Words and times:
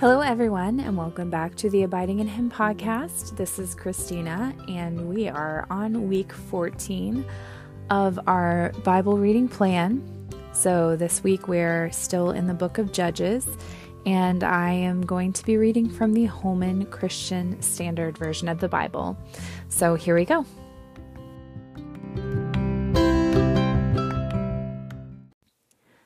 Hello, 0.00 0.20
everyone, 0.20 0.78
and 0.78 0.96
welcome 0.96 1.28
back 1.28 1.56
to 1.56 1.68
the 1.70 1.82
Abiding 1.82 2.20
in 2.20 2.28
Him 2.28 2.48
podcast. 2.48 3.36
This 3.36 3.58
is 3.58 3.74
Christina, 3.74 4.54
and 4.68 5.08
we 5.08 5.26
are 5.26 5.66
on 5.70 6.06
week 6.06 6.32
14 6.32 7.26
of 7.90 8.16
our 8.28 8.70
Bible 8.84 9.18
reading 9.18 9.48
plan. 9.48 10.00
So, 10.52 10.94
this 10.94 11.24
week 11.24 11.48
we're 11.48 11.90
still 11.90 12.30
in 12.30 12.46
the 12.46 12.54
book 12.54 12.78
of 12.78 12.92
Judges, 12.92 13.48
and 14.06 14.44
I 14.44 14.70
am 14.70 15.04
going 15.04 15.32
to 15.32 15.44
be 15.44 15.56
reading 15.56 15.90
from 15.90 16.12
the 16.12 16.26
Holman 16.26 16.86
Christian 16.86 17.60
Standard 17.60 18.16
Version 18.16 18.48
of 18.48 18.60
the 18.60 18.68
Bible. 18.68 19.18
So, 19.68 19.96
here 19.96 20.14
we 20.14 20.24
go. 20.24 20.46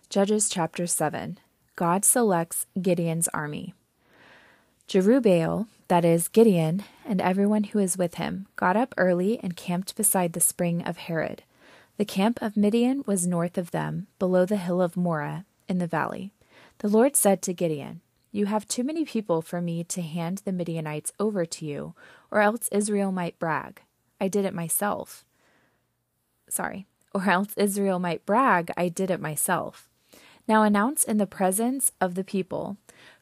Judges 0.09 0.49
chapter 0.49 0.87
7 0.87 1.39
God 1.77 2.07
selects 2.07 2.65
Gideon's 2.81 3.29
army. 3.29 3.75
Jerubbaal, 4.93 5.69
that 5.89 6.05
is, 6.05 6.29
Gideon, 6.29 6.85
and 7.07 7.19
everyone 7.19 7.65
who 7.65 7.79
is 7.79 7.97
with 7.97 8.17
him, 8.17 8.47
got 8.57 8.77
up 8.77 8.93
early 8.99 9.41
and 9.43 9.57
camped 9.57 9.97
beside 9.97 10.35
the 10.35 10.39
spring 10.39 10.83
of 10.83 10.99
Harod. 10.99 11.45
The 11.97 12.05
camp 12.05 12.39
of 12.43 12.59
Midian 12.59 13.03
was 13.07 13.27
north 13.27 13.57
of 13.57 13.71
them, 13.71 14.09
below 14.19 14.45
the 14.45 14.59
hill 14.59 14.83
of 14.83 14.95
Moreh, 14.95 15.47
in 15.67 15.79
the 15.79 15.87
valley. 15.87 16.31
The 16.81 16.91
Lord 16.91 17.17
said 17.17 17.41
to 17.41 17.55
Gideon, 17.55 18.03
You 18.33 18.45
have 18.45 18.69
too 18.69 18.85
many 18.85 19.07
people 19.07 19.41
for 19.41 19.63
me 19.63 19.83
to 19.85 20.03
hand 20.03 20.43
the 20.45 20.53
Midianites 20.53 21.15
over 21.19 21.47
to 21.47 21.65
you, 21.65 21.95
or 22.31 22.43
else 22.43 22.69
Israel 22.71 23.13
might 23.13 23.39
brag. 23.39 23.81
I 24.21 24.29
did 24.29 24.45
it 24.45 24.53
myself. 24.53 25.25
Sorry. 26.51 26.85
Or 27.15 27.31
else 27.31 27.55
Israel 27.57 27.99
might 27.99 28.27
brag, 28.27 28.71
I 28.77 28.91
did 28.91 29.11
it 29.11 29.23
myself. 29.23 29.89
Now 30.47 30.65
announce 30.65 31.03
in 31.03 31.17
the 31.17 31.27
presence 31.27 31.93
of 31.99 32.15
the 32.15 32.25
people 32.25 32.77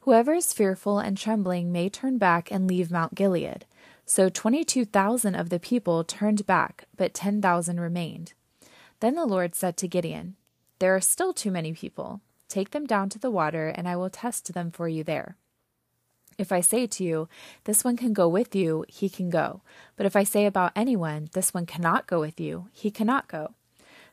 Whoever 0.04 0.32
is 0.32 0.54
fearful 0.54 0.98
and 0.98 1.16
trembling 1.16 1.70
may 1.70 1.90
turn 1.90 2.16
back 2.16 2.50
and 2.50 2.66
leave 2.66 2.90
Mount 2.90 3.14
Gilead. 3.14 3.66
So 4.06 4.30
22,000 4.30 5.34
of 5.34 5.50
the 5.50 5.60
people 5.60 6.04
turned 6.04 6.46
back, 6.46 6.86
but 6.96 7.12
10,000 7.12 7.78
remained. 7.78 8.32
Then 9.00 9.14
the 9.14 9.26
Lord 9.26 9.54
said 9.54 9.76
to 9.76 9.88
Gideon, 9.88 10.36
There 10.78 10.96
are 10.96 11.02
still 11.02 11.34
too 11.34 11.50
many 11.50 11.74
people. 11.74 12.22
Take 12.48 12.70
them 12.70 12.86
down 12.86 13.10
to 13.10 13.18
the 13.18 13.30
water, 13.30 13.68
and 13.68 13.86
I 13.86 13.96
will 13.96 14.08
test 14.08 14.54
them 14.54 14.70
for 14.70 14.88
you 14.88 15.04
there. 15.04 15.36
If 16.38 16.50
I 16.50 16.60
say 16.60 16.86
to 16.86 17.04
you, 17.04 17.28
This 17.64 17.84
one 17.84 17.98
can 17.98 18.14
go 18.14 18.26
with 18.26 18.54
you, 18.54 18.86
he 18.88 19.10
can 19.10 19.28
go. 19.28 19.60
But 19.96 20.06
if 20.06 20.16
I 20.16 20.24
say 20.24 20.46
about 20.46 20.72
anyone, 20.74 21.28
This 21.34 21.52
one 21.52 21.66
cannot 21.66 22.06
go 22.06 22.20
with 22.20 22.40
you, 22.40 22.68
he 22.72 22.90
cannot 22.90 23.28
go. 23.28 23.52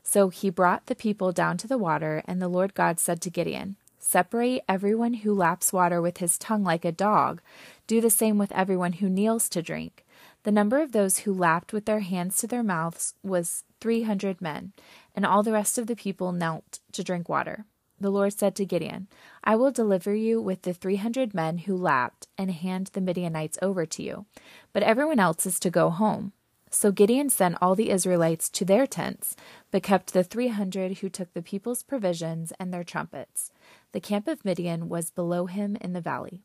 So 0.04 0.28
he 0.28 0.50
brought 0.50 0.88
the 0.88 0.96
people 0.96 1.32
down 1.32 1.56
to 1.58 1.68
the 1.68 1.78
water, 1.78 2.24
and 2.26 2.42
the 2.42 2.50
Lord 2.50 2.74
God 2.74 3.00
said 3.00 3.22
to 3.22 3.30
Gideon, 3.30 3.78
Separate 4.10 4.64
everyone 4.70 5.16
who 5.16 5.34
laps 5.34 5.74
water 5.74 6.02
with 6.02 6.20
his 6.20 6.38
tongue 6.38 6.64
like 6.64 6.86
a 6.86 6.94
dog. 6.94 7.42
Do 7.88 8.00
the 8.00 8.10
same 8.10 8.38
with 8.38 8.54
everyone 8.54 8.94
who 8.94 9.10
kneels 9.10 9.50
to 9.50 9.62
drink. 9.62 10.06
The 10.44 10.52
number 10.52 10.82
of 10.82 10.94
those 10.94 11.20
who 11.20 11.34
lapped 11.34 11.74
with 11.74 11.84
their 11.84 12.00
hands 12.00 12.38
to 12.38 12.48
their 12.48 12.64
mouths 12.64 13.16
was 13.22 13.66
three 13.82 14.04
hundred 14.04 14.40
men, 14.40 14.72
and 15.14 15.26
all 15.26 15.44
the 15.44 15.52
rest 15.52 15.78
of 15.78 15.88
the 15.88 15.96
people 15.98 16.32
knelt 16.32 16.80
to 16.94 17.04
drink 17.04 17.28
water. 17.28 17.66
The 18.00 18.10
Lord 18.10 18.32
said 18.32 18.56
to 18.56 18.66
Gideon, 18.66 19.10
I 19.44 19.58
will 19.58 19.72
deliver 19.72 20.16
you 20.16 20.40
with 20.40 20.62
the 20.62 20.74
three 20.74 20.96
hundred 20.96 21.34
men 21.34 21.58
who 21.58 21.76
lapped, 21.76 22.28
and 22.38 22.50
hand 22.50 22.92
the 22.94 23.02
Midianites 23.02 23.60
over 23.62 23.86
to 23.88 24.02
you. 24.02 24.26
But 24.72 24.84
everyone 24.84 25.20
else 25.20 25.46
is 25.46 25.60
to 25.60 25.70
go 25.70 25.90
home. 25.90 26.32
So 26.78 26.92
Gideon 26.92 27.32
sent 27.32 27.58
all 27.60 27.74
the 27.74 27.90
Israelites 27.90 28.50
to 28.52 28.64
their 28.64 28.86
tents, 28.86 29.36
but 29.72 29.82
kept 29.82 30.14
the 30.14 30.24
three 30.24 30.50
hundred 30.50 31.00
who 31.00 31.10
took 31.10 31.34
the 31.34 31.42
people's 31.42 31.82
provisions 31.82 32.54
and 32.60 32.72
their 32.72 32.84
trumpets. 32.84 33.52
The 33.94 34.00
camp 34.00 34.28
of 34.28 34.46
Midian 34.46 34.88
was 34.88 35.10
below 35.10 35.48
him 35.48 35.76
in 35.82 35.94
the 35.94 36.02
valley. 36.02 36.44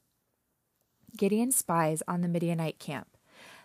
Gideon 1.18 1.52
spies 1.52 2.02
on 2.08 2.22
the 2.22 2.28
Midianite 2.28 2.78
camp. 2.78 3.08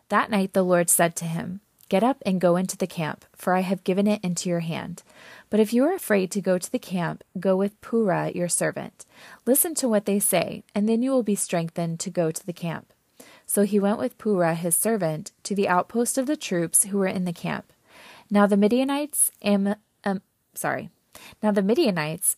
That 0.10 0.30
night 0.30 0.52
the 0.52 0.62
Lord 0.62 0.90
said 0.90 1.16
to 1.16 1.26
him, 1.26 1.62
Get 1.88 2.04
up 2.04 2.22
and 2.26 2.42
go 2.42 2.58
into 2.58 2.76
the 2.76 2.86
camp, 2.86 3.24
for 3.34 3.54
I 3.54 3.62
have 3.62 3.86
given 3.86 4.06
it 4.06 4.20
into 4.22 4.50
your 4.50 4.60
hand. 4.60 5.04
But 5.50 5.62
if 5.62 5.72
you 5.72 5.86
are 5.86 5.94
afraid 5.94 6.32
to 6.32 6.42
go 6.42 6.58
to 6.58 6.70
the 6.70 6.80
camp, 6.80 7.24
go 7.40 7.56
with 7.56 7.80
Purah 7.80 8.36
your 8.36 8.50
servant. 8.50 9.06
Listen 9.46 9.74
to 9.76 9.88
what 9.88 10.04
they 10.04 10.20
say, 10.20 10.66
and 10.76 10.90
then 10.90 11.02
you 11.02 11.12
will 11.12 11.24
be 11.24 11.34
strengthened 11.34 12.02
to 12.02 12.10
go 12.10 12.30
to 12.30 12.46
the 12.46 12.52
camp. 12.52 12.92
So 13.48 13.64
he 13.64 13.80
went 13.80 13.98
with 13.98 14.18
Purah 14.18 14.56
his 14.56 14.76
servant 14.76 15.32
to 15.44 15.56
the 15.56 15.68
outpost 15.68 16.18
of 16.18 16.28
the 16.28 16.38
troops 16.38 16.84
who 16.84 16.98
were 16.98 17.08
in 17.08 17.26
the 17.26 17.34
camp. 17.34 17.74
Now 18.30 18.46
the 18.46 18.58
Midianites 18.58 19.32
am 19.42 19.76
um, 20.04 20.22
sorry. 20.54 20.90
Now 21.42 21.52
the 21.52 21.64
Midianites 21.64 22.36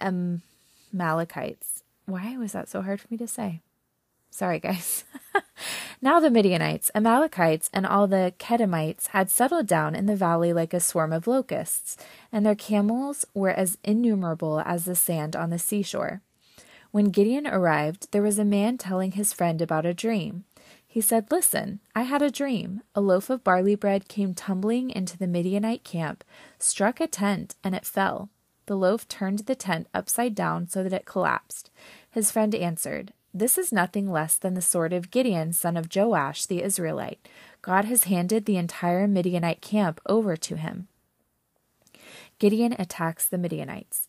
Amalekites. 0.00 1.82
Why 2.06 2.36
was 2.36 2.52
that 2.52 2.68
so 2.68 2.82
hard 2.82 3.00
for 3.00 3.08
me 3.10 3.16
to 3.18 3.28
say? 3.28 3.62
Sorry, 4.30 4.58
guys. 4.60 5.04
now 6.02 6.20
the 6.20 6.30
Midianites, 6.30 6.90
Amalekites, 6.94 7.70
and 7.72 7.86
all 7.86 8.06
the 8.06 8.34
Kedemites 8.38 9.08
had 9.08 9.30
settled 9.30 9.66
down 9.66 9.94
in 9.94 10.06
the 10.06 10.16
valley 10.16 10.52
like 10.52 10.74
a 10.74 10.80
swarm 10.80 11.12
of 11.12 11.26
locusts, 11.26 11.96
and 12.30 12.44
their 12.44 12.54
camels 12.54 13.24
were 13.34 13.50
as 13.50 13.78
innumerable 13.82 14.60
as 14.64 14.84
the 14.84 14.94
sand 14.94 15.34
on 15.34 15.50
the 15.50 15.58
seashore. 15.58 16.20
When 16.90 17.10
Gideon 17.10 17.46
arrived, 17.46 18.08
there 18.12 18.22
was 18.22 18.38
a 18.38 18.44
man 18.44 18.78
telling 18.78 19.12
his 19.12 19.32
friend 19.32 19.60
about 19.60 19.84
a 19.84 19.92
dream. 19.92 20.44
He 20.86 21.02
said, 21.02 21.30
Listen, 21.30 21.80
I 21.94 22.02
had 22.02 22.22
a 22.22 22.30
dream. 22.30 22.82
A 22.94 23.00
loaf 23.02 23.28
of 23.28 23.44
barley 23.44 23.74
bread 23.74 24.08
came 24.08 24.32
tumbling 24.32 24.90
into 24.90 25.18
the 25.18 25.26
Midianite 25.26 25.84
camp, 25.84 26.24
struck 26.58 26.98
a 26.98 27.06
tent, 27.06 27.56
and 27.62 27.74
it 27.74 27.84
fell. 27.84 28.30
The 28.64 28.76
loaf 28.76 29.06
turned 29.06 29.40
the 29.40 29.54
tent 29.54 29.86
upside 29.92 30.34
down 30.34 30.68
so 30.68 30.82
that 30.82 30.92
it 30.92 31.04
collapsed. 31.04 31.70
His 32.10 32.30
friend 32.30 32.54
answered, 32.54 33.12
This 33.34 33.58
is 33.58 33.70
nothing 33.70 34.10
less 34.10 34.36
than 34.36 34.54
the 34.54 34.62
sword 34.62 34.94
of 34.94 35.10
Gideon, 35.10 35.52
son 35.52 35.76
of 35.76 35.94
Joash 35.94 36.46
the 36.46 36.62
Israelite. 36.62 37.28
God 37.60 37.84
has 37.84 38.04
handed 38.04 38.46
the 38.46 38.56
entire 38.56 39.06
Midianite 39.06 39.60
camp 39.60 40.00
over 40.06 40.36
to 40.36 40.56
him. 40.56 40.88
Gideon 42.38 42.74
attacks 42.78 43.26
the 43.26 43.38
Midianites. 43.38 44.08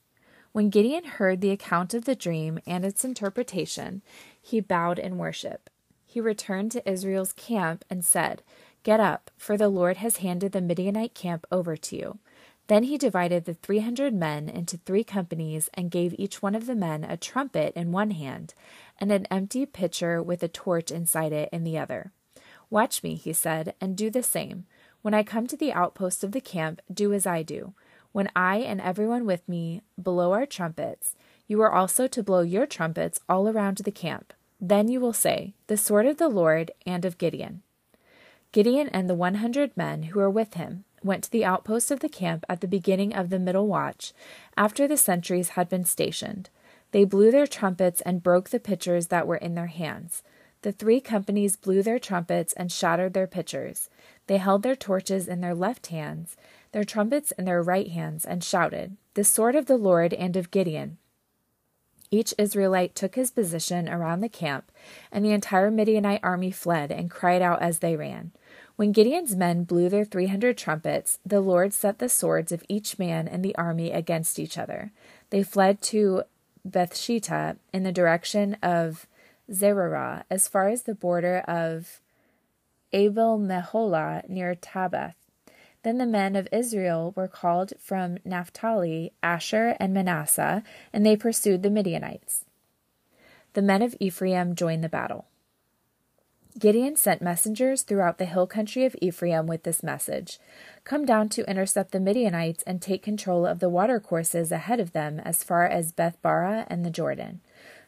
When 0.51 0.69
Gideon 0.69 1.05
heard 1.05 1.41
the 1.41 1.51
account 1.51 1.93
of 1.93 2.05
the 2.05 2.15
dream 2.15 2.59
and 2.65 2.83
its 2.83 3.05
interpretation, 3.05 4.01
he 4.41 4.59
bowed 4.59 4.97
in 4.97 5.17
worship. 5.17 5.69
He 6.05 6.19
returned 6.19 6.71
to 6.71 6.89
Israel's 6.89 7.33
camp 7.33 7.85
and 7.89 8.03
said, 8.03 8.41
Get 8.81 8.99
up, 8.99 9.29
for 9.37 9.57
the 9.57 9.69
Lord 9.69 9.97
has 9.97 10.17
handed 10.17 10.51
the 10.51 10.61
Midianite 10.61 11.13
camp 11.13 11.45
over 11.51 11.77
to 11.77 11.95
you. 11.95 12.19
Then 12.67 12.83
he 12.83 12.97
divided 12.97 13.45
the 13.45 13.53
three 13.53 13.79
hundred 13.79 14.13
men 14.13 14.47
into 14.49 14.77
three 14.77 15.03
companies 15.03 15.69
and 15.73 15.91
gave 15.91 16.15
each 16.17 16.41
one 16.41 16.55
of 16.55 16.65
the 16.65 16.75
men 16.75 17.03
a 17.03 17.17
trumpet 17.17 17.73
in 17.75 17.91
one 17.91 18.11
hand 18.11 18.53
and 18.99 19.11
an 19.11 19.27
empty 19.31 19.65
pitcher 19.65 20.21
with 20.21 20.41
a 20.43 20.47
torch 20.47 20.91
inside 20.91 21.31
it 21.31 21.49
in 21.51 21.63
the 21.63 21.77
other. 21.77 22.11
Watch 22.69 23.03
me, 23.03 23.15
he 23.15 23.33
said, 23.33 23.73
and 23.81 23.97
do 23.97 24.09
the 24.09 24.23
same. 24.23 24.65
When 25.01 25.13
I 25.13 25.23
come 25.23 25.47
to 25.47 25.57
the 25.57 25.73
outpost 25.73 26.23
of 26.23 26.31
the 26.31 26.41
camp, 26.41 26.81
do 26.93 27.13
as 27.13 27.25
I 27.25 27.41
do. 27.41 27.73
When 28.11 28.29
I 28.35 28.57
and 28.57 28.81
everyone 28.81 29.25
with 29.25 29.47
me 29.47 29.81
blow 29.97 30.31
our 30.31 30.45
trumpets, 30.45 31.15
you 31.47 31.61
are 31.61 31.71
also 31.71 32.07
to 32.07 32.23
blow 32.23 32.41
your 32.41 32.65
trumpets 32.65 33.19
all 33.29 33.47
around 33.47 33.77
the 33.77 33.91
camp. 33.91 34.33
Then 34.59 34.87
you 34.87 34.99
will 34.99 35.13
say, 35.13 35.53
The 35.67 35.77
sword 35.77 36.05
of 36.05 36.17
the 36.17 36.29
Lord 36.29 36.71
and 36.85 37.05
of 37.05 37.17
Gideon. 37.17 37.61
Gideon 38.51 38.89
and 38.89 39.09
the 39.09 39.15
one 39.15 39.35
hundred 39.35 39.77
men 39.77 40.03
who 40.03 40.19
were 40.19 40.29
with 40.29 40.55
him 40.55 40.85
went 41.03 41.23
to 41.23 41.31
the 41.31 41.45
outpost 41.45 41.91
of 41.91 41.99
the 41.99 42.09
camp 42.09 42.43
at 42.49 42.61
the 42.61 42.67
beginning 42.67 43.13
of 43.13 43.29
the 43.29 43.39
middle 43.39 43.67
watch, 43.67 44.11
after 44.57 44.87
the 44.87 44.97
sentries 44.97 45.49
had 45.49 45.69
been 45.69 45.85
stationed. 45.85 46.49
They 46.91 47.03
blew 47.03 47.31
their 47.31 47.47
trumpets 47.47 48.01
and 48.01 48.23
broke 48.23 48.49
the 48.49 48.59
pitchers 48.59 49.07
that 49.07 49.27
were 49.27 49.37
in 49.37 49.53
their 49.53 49.67
hands. 49.67 50.23
The 50.61 50.71
three 50.71 50.99
companies 50.99 51.55
blew 51.55 51.83
their 51.83 51.99
trumpets 51.99 52.51
and 52.53 52.71
shattered 52.71 53.13
their 53.13 53.27
pitchers. 53.27 53.89
They 54.27 54.37
held 54.37 54.63
their 54.63 54.75
torches 54.75 55.27
in 55.27 55.39
their 55.39 55.55
left 55.55 55.87
hands, 55.87 56.35
their 56.71 56.83
trumpets 56.83 57.31
in 57.31 57.45
their 57.45 57.61
right 57.61 57.87
hands, 57.89 58.25
and 58.25 58.43
shouted, 58.43 58.97
The 59.13 59.23
sword 59.23 59.55
of 59.55 59.65
the 59.65 59.77
Lord 59.77 60.13
and 60.13 60.35
of 60.35 60.51
Gideon. 60.51 60.97
Each 62.11 62.33
Israelite 62.37 62.95
took 62.95 63.15
his 63.15 63.29
position 63.29 63.87
around 63.87 64.21
the 64.21 64.29
camp, 64.29 64.71
and 65.11 65.23
the 65.23 65.31
entire 65.31 65.69
Midianite 65.69 66.21
army 66.23 66.51
fled 66.51 66.91
and 66.91 67.11
cried 67.11 67.41
out 67.41 67.61
as 67.61 67.79
they 67.79 67.95
ran. 67.95 68.31
When 68.77 68.91
Gideon's 68.91 69.35
men 69.35 69.63
blew 69.63 69.89
their 69.89 70.05
three 70.05 70.27
hundred 70.27 70.57
trumpets, 70.57 71.19
the 71.25 71.41
Lord 71.41 71.73
set 71.73 71.99
the 71.99 72.09
swords 72.09 72.51
of 72.51 72.63
each 72.67 72.97
man 72.97 73.27
in 73.27 73.41
the 73.41 73.55
army 73.55 73.91
against 73.91 74.39
each 74.39 74.57
other. 74.57 74.91
They 75.29 75.43
fled 75.43 75.81
to 75.83 76.23
Bethshittah 76.67 77.57
in 77.73 77.83
the 77.83 77.91
direction 77.91 78.55
of 78.63 79.05
Zererah, 79.51 80.23
as 80.29 80.47
far 80.47 80.69
as 80.69 80.83
the 80.83 80.95
border 80.95 81.39
of 81.39 81.99
Abel 82.91 83.37
Meholah 83.37 84.27
near 84.27 84.55
Tabbath. 84.55 85.13
Then 85.83 85.97
the 85.97 86.05
men 86.05 86.35
of 86.35 86.47
Israel 86.51 87.13
were 87.15 87.27
called 87.27 87.73
from 87.79 88.17
Naphtali, 88.25 89.13
Asher, 89.23 89.75
and 89.79 89.93
Manasseh, 89.93 90.63
and 90.91 91.05
they 91.05 91.15
pursued 91.15 91.63
the 91.63 91.69
Midianites. 91.69 92.45
The 93.53 93.61
men 93.61 93.81
of 93.81 93.95
Ephraim 93.99 94.55
joined 94.55 94.83
the 94.83 94.89
battle. 94.89 95.25
Gideon 96.57 96.97
sent 96.97 97.21
messengers 97.21 97.83
throughout 97.83 98.17
the 98.17 98.25
hill 98.25 98.47
country 98.47 98.83
of 98.83 98.95
Ephraim 99.01 99.47
with 99.47 99.63
this 99.63 99.83
message 99.83 100.39
Come 100.83 101.05
down 101.05 101.29
to 101.29 101.49
intercept 101.49 101.91
the 101.91 101.99
Midianites 101.99 102.63
and 102.63 102.81
take 102.81 103.03
control 103.03 103.45
of 103.45 103.59
the 103.59 103.69
watercourses 103.69 104.51
ahead 104.51 104.79
of 104.79 104.91
them 104.91 105.19
as 105.21 105.43
far 105.43 105.65
as 105.65 105.93
Bethbara 105.93 106.65
and 106.67 106.83
the 106.83 106.89
Jordan. 106.89 107.39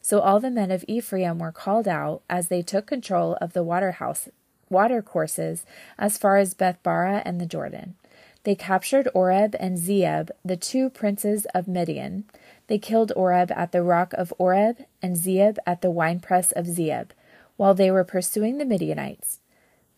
So 0.01 0.19
all 0.19 0.39
the 0.39 0.49
men 0.49 0.71
of 0.71 0.85
Ephraim 0.87 1.39
were 1.39 1.51
called 1.51 1.87
out 1.87 2.21
as 2.29 2.47
they 2.47 2.61
took 2.61 2.85
control 2.85 3.37
of 3.41 3.53
the 3.53 3.63
waterhouse, 3.63 4.29
water 4.71 5.01
courses 5.01 5.65
as 5.99 6.17
far 6.17 6.37
as 6.37 6.55
Bethbara 6.55 7.21
and 7.25 7.39
the 7.39 7.45
Jordan. 7.45 7.95
They 8.43 8.55
captured 8.55 9.07
Oreb 9.13 9.55
and 9.59 9.77
Zeeb, 9.77 10.31
the 10.43 10.57
two 10.57 10.89
princes 10.89 11.45
of 11.53 11.67
Midian. 11.67 12.23
They 12.67 12.79
killed 12.79 13.11
Oreb 13.15 13.51
at 13.51 13.71
the 13.71 13.83
rock 13.83 14.13
of 14.13 14.33
Oreb 14.39 14.77
and 15.01 15.15
Zeeb 15.15 15.57
at 15.67 15.81
the 15.81 15.91
winepress 15.91 16.51
of 16.53 16.65
Zeeb, 16.65 17.09
while 17.57 17.75
they 17.75 17.91
were 17.91 18.03
pursuing 18.03 18.57
the 18.57 18.65
Midianites. 18.65 19.39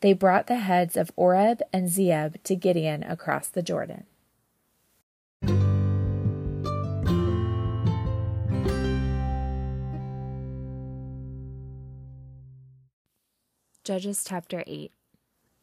They 0.01 0.11
brought 0.11 0.47
the 0.47 0.57
heads 0.57 0.97
of 0.97 1.11
Oreb 1.15 1.61
and 1.71 1.87
Zeeb 1.87 2.43
to 2.43 2.55
Gideon 2.55 3.03
across 3.03 3.47
the 3.47 3.63
Jordan. 3.63 4.05
Judges 13.83 14.23
chapter 14.25 14.63
8 14.65 14.93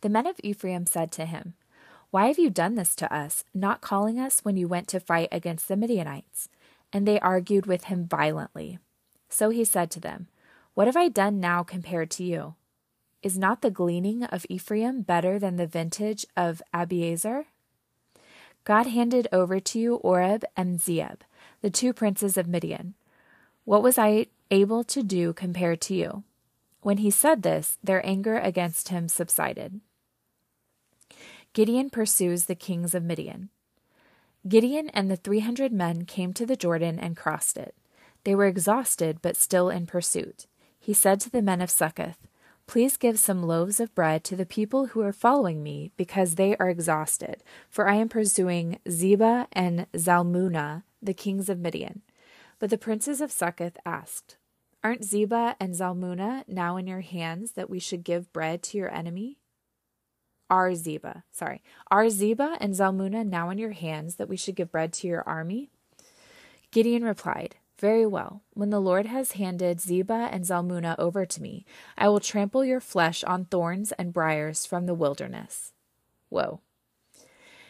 The 0.03 0.11
men 0.11 0.27
of 0.27 0.37
Ephraim 0.43 0.85
said 0.85 1.11
to 1.13 1.25
him, 1.25 1.55
Why 2.11 2.27
have 2.27 2.39
you 2.39 2.51
done 2.51 2.75
this 2.75 2.95
to 2.97 3.11
us, 3.11 3.45
not 3.55 3.81
calling 3.81 4.21
us 4.21 4.41
when 4.41 4.59
you 4.59 4.69
went 4.69 4.89
to 4.89 5.01
fight 5.01 5.31
against 5.33 5.69
the 5.69 5.77
Midianites? 5.77 6.51
And 6.93 7.09
they 7.09 7.19
argued 7.21 7.65
with 7.65 7.85
him 7.85 8.07
violently. 8.07 8.79
So 9.31 9.49
he 9.49 9.65
said 9.65 9.91
to 9.93 10.01
them, 10.01 10.29
What 10.75 10.87
have 10.87 10.99
I 10.99 11.09
done 11.09 11.41
now 11.41 11.63
compared 11.63 12.11
to 12.11 12.23
you? 12.23 12.57
Is 13.23 13.39
not 13.39 13.63
the 13.63 13.71
gleaning 13.71 14.25
of 14.25 14.45
Ephraim 14.51 15.01
better 15.01 15.39
than 15.39 15.57
the 15.57 15.67
vintage 15.67 16.27
of 16.37 16.61
Abiezer? 16.75 17.47
God 18.65 18.87
handed 18.87 19.29
over 19.33 19.61
to 19.61 19.79
you 19.79 19.95
Oreb 19.95 20.45
and 20.59 20.79
Zeeb, 20.79 21.21
the 21.63 21.71
two 21.71 21.95
princes 21.95 22.37
of 22.37 22.47
Midian. 22.47 22.93
What 23.65 23.83
was 23.83 23.97
I 23.97 24.27
able 24.51 24.85
to 24.85 25.03
do 25.03 25.33
compared 25.33 25.81
to 25.83 25.95
you? 25.95 26.25
When 26.83 26.99
he 26.99 27.11
said 27.11 27.43
this, 27.43 27.79
their 27.83 28.05
anger 28.07 28.39
against 28.39 28.89
him 28.89 29.09
subsided. 29.09 29.81
Gideon 31.53 31.91
pursues 31.91 32.45
the 32.45 32.55
kings 32.55 32.95
of 32.95 33.03
Midian. 33.03 33.51
Gideon 34.49 34.89
and 34.91 35.11
the 35.11 35.17
three 35.17 35.41
hundred 35.41 35.73
men 35.73 36.05
came 36.05 36.33
to 36.33 36.47
the 36.47 36.57
Jordan 36.57 36.99
and 36.99 37.17
crossed 37.17 37.59
it. 37.59 37.75
They 38.25 38.35
were 38.35 38.47
exhausted, 38.47 39.19
but 39.21 39.37
still 39.37 39.69
in 39.69 39.87
pursuit. 39.87 40.47
He 40.79 40.95
said 40.95 41.21
to 41.21 41.31
the 41.31 41.43
men 41.43 41.61
of 41.61 41.71
Succoth, 41.71 42.27
Please 42.67 42.97
give 42.97 43.19
some 43.19 43.43
loaves 43.43 43.81
of 43.81 43.95
bread 43.95 44.23
to 44.25 44.37
the 44.37 44.47
people 44.47 44.87
who 44.87 45.01
are 45.01 45.13
following 45.13 45.63
me, 45.63 45.91
because 45.97 46.37
they 46.37 46.57
are 46.59 46.71
exhausted, 46.71 47.43
for 47.69 47.89
I 47.89 47.97
am 47.97 48.09
pursuing 48.09 48.79
Zebah 48.89 49.49
and 49.53 49.87
Zalmunna, 49.93 50.85
the 51.03 51.13
kings 51.13 51.49
of 51.49 51.59
Midian. 51.59 52.03
But 52.61 52.71
the 52.71 52.79
princes 52.79 53.21
of 53.21 53.33
Succoth 53.33 53.77
asked, 53.85 54.37
Aren't 54.83 55.03
Zebah 55.03 55.57
and 55.61 55.75
Zalmunna 55.75 56.45
now 56.49 56.79
in 56.79 56.87
your 56.87 57.01
hands 57.03 57.53
that 57.53 57.69
we 57.69 57.79
should 57.79 58.03
give 58.03 58.33
bread 58.33 58.63
to 58.65 58.79
your 58.79 58.91
enemy? 58.91 59.37
Are 60.49 60.71
Zebah, 60.71 61.23
sorry, 61.31 61.63
are 61.91 62.07
Zebah 62.07 62.57
and 62.61 62.75
Zalmunna 62.75 63.25
now 63.27 63.51
in 63.51 63.59
your 63.59 63.73
hands 63.73 64.17
that 64.17 64.29
we 64.29 64.39
should 64.39 64.57
give 64.57 64.73
bread 64.73 64.93
to 64.95 65.07
your 65.07 65.23
army? 65.29 65.71
Gideon 66.73 67.05
replied, 67.05 67.57
Very 67.79 68.07
well. 68.07 68.43
When 68.55 68.71
the 68.71 68.81
Lord 68.81 69.07
has 69.07 69.33
handed 69.33 69.81
Zebah 69.81 70.31
and 70.33 70.45
Zalmunna 70.45 70.97
over 70.99 71.27
to 71.27 71.43
me, 71.43 71.67
I 71.99 72.09
will 72.09 72.19
trample 72.19 72.65
your 72.65 72.81
flesh 72.81 73.23
on 73.25 73.45
thorns 73.45 73.93
and 73.93 74.15
briers 74.15 74.65
from 74.65 74.87
the 74.87 74.95
wilderness. 74.95 75.73
Whoa. 76.31 76.61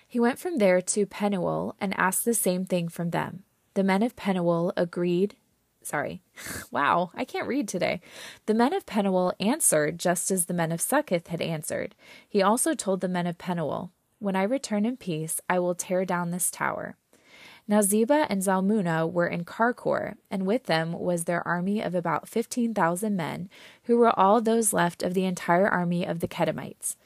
He 0.07 0.21
went 0.21 0.39
from 0.39 0.59
there 0.59 0.81
to 0.81 1.07
Penuel 1.07 1.77
and 1.81 1.99
asked 1.99 2.25
the 2.25 2.35
same 2.35 2.65
thing 2.65 2.89
from 2.89 3.11
them. 3.11 3.43
The 3.75 3.85
men 3.85 4.03
of 4.03 4.17
Penuel 4.17 4.73
agreed 4.77 5.37
sorry. 5.83 6.23
wow, 6.71 7.11
I 7.15 7.25
can't 7.25 7.49
read 7.49 7.69
today. 7.69 8.01
The 8.47 8.55
men 8.55 8.73
of 8.73 8.87
Penuel 8.87 9.35
answered 9.41 9.99
just 9.99 10.31
as 10.31 10.47
the 10.47 10.55
men 10.55 10.73
of 10.73 10.81
Succoth 10.81 11.29
had 11.29 11.41
answered. 11.41 11.95
He 12.29 12.43
also 12.43 12.75
told 12.75 13.01
the 13.01 13.09
men 13.09 13.27
of 13.27 13.39
Penuel, 13.39 13.93
When 14.19 14.37
I 14.37 14.43
return 14.43 14.85
in 14.85 14.97
peace, 14.97 15.41
I 15.49 15.59
will 15.59 15.75
tear 15.75 16.05
down 16.05 16.31
this 16.31 16.51
tower. 16.51 16.97
Now 17.69 17.83
Zebah 17.83 18.27
and 18.29 18.43
Zalmunna 18.43 19.11
were 19.11 19.29
in 19.29 19.45
Karkor, 19.45 20.17
and 20.31 20.45
with 20.45 20.65
them 20.65 20.93
was 20.93 21.25
their 21.25 21.47
army 21.47 21.81
of 21.81 21.95
about 21.95 22.29
fifteen 22.29 22.75
thousand 22.75 23.17
men, 23.17 23.49
who 23.85 23.97
were 23.97 24.19
all 24.19 24.41
those 24.41 24.73
left 24.73 25.03
of 25.05 25.15
the 25.15 25.25
entire 25.25 25.69
army 25.69 26.05
of 26.05 26.19
the 26.19 26.27
Kedemites. 26.27 26.97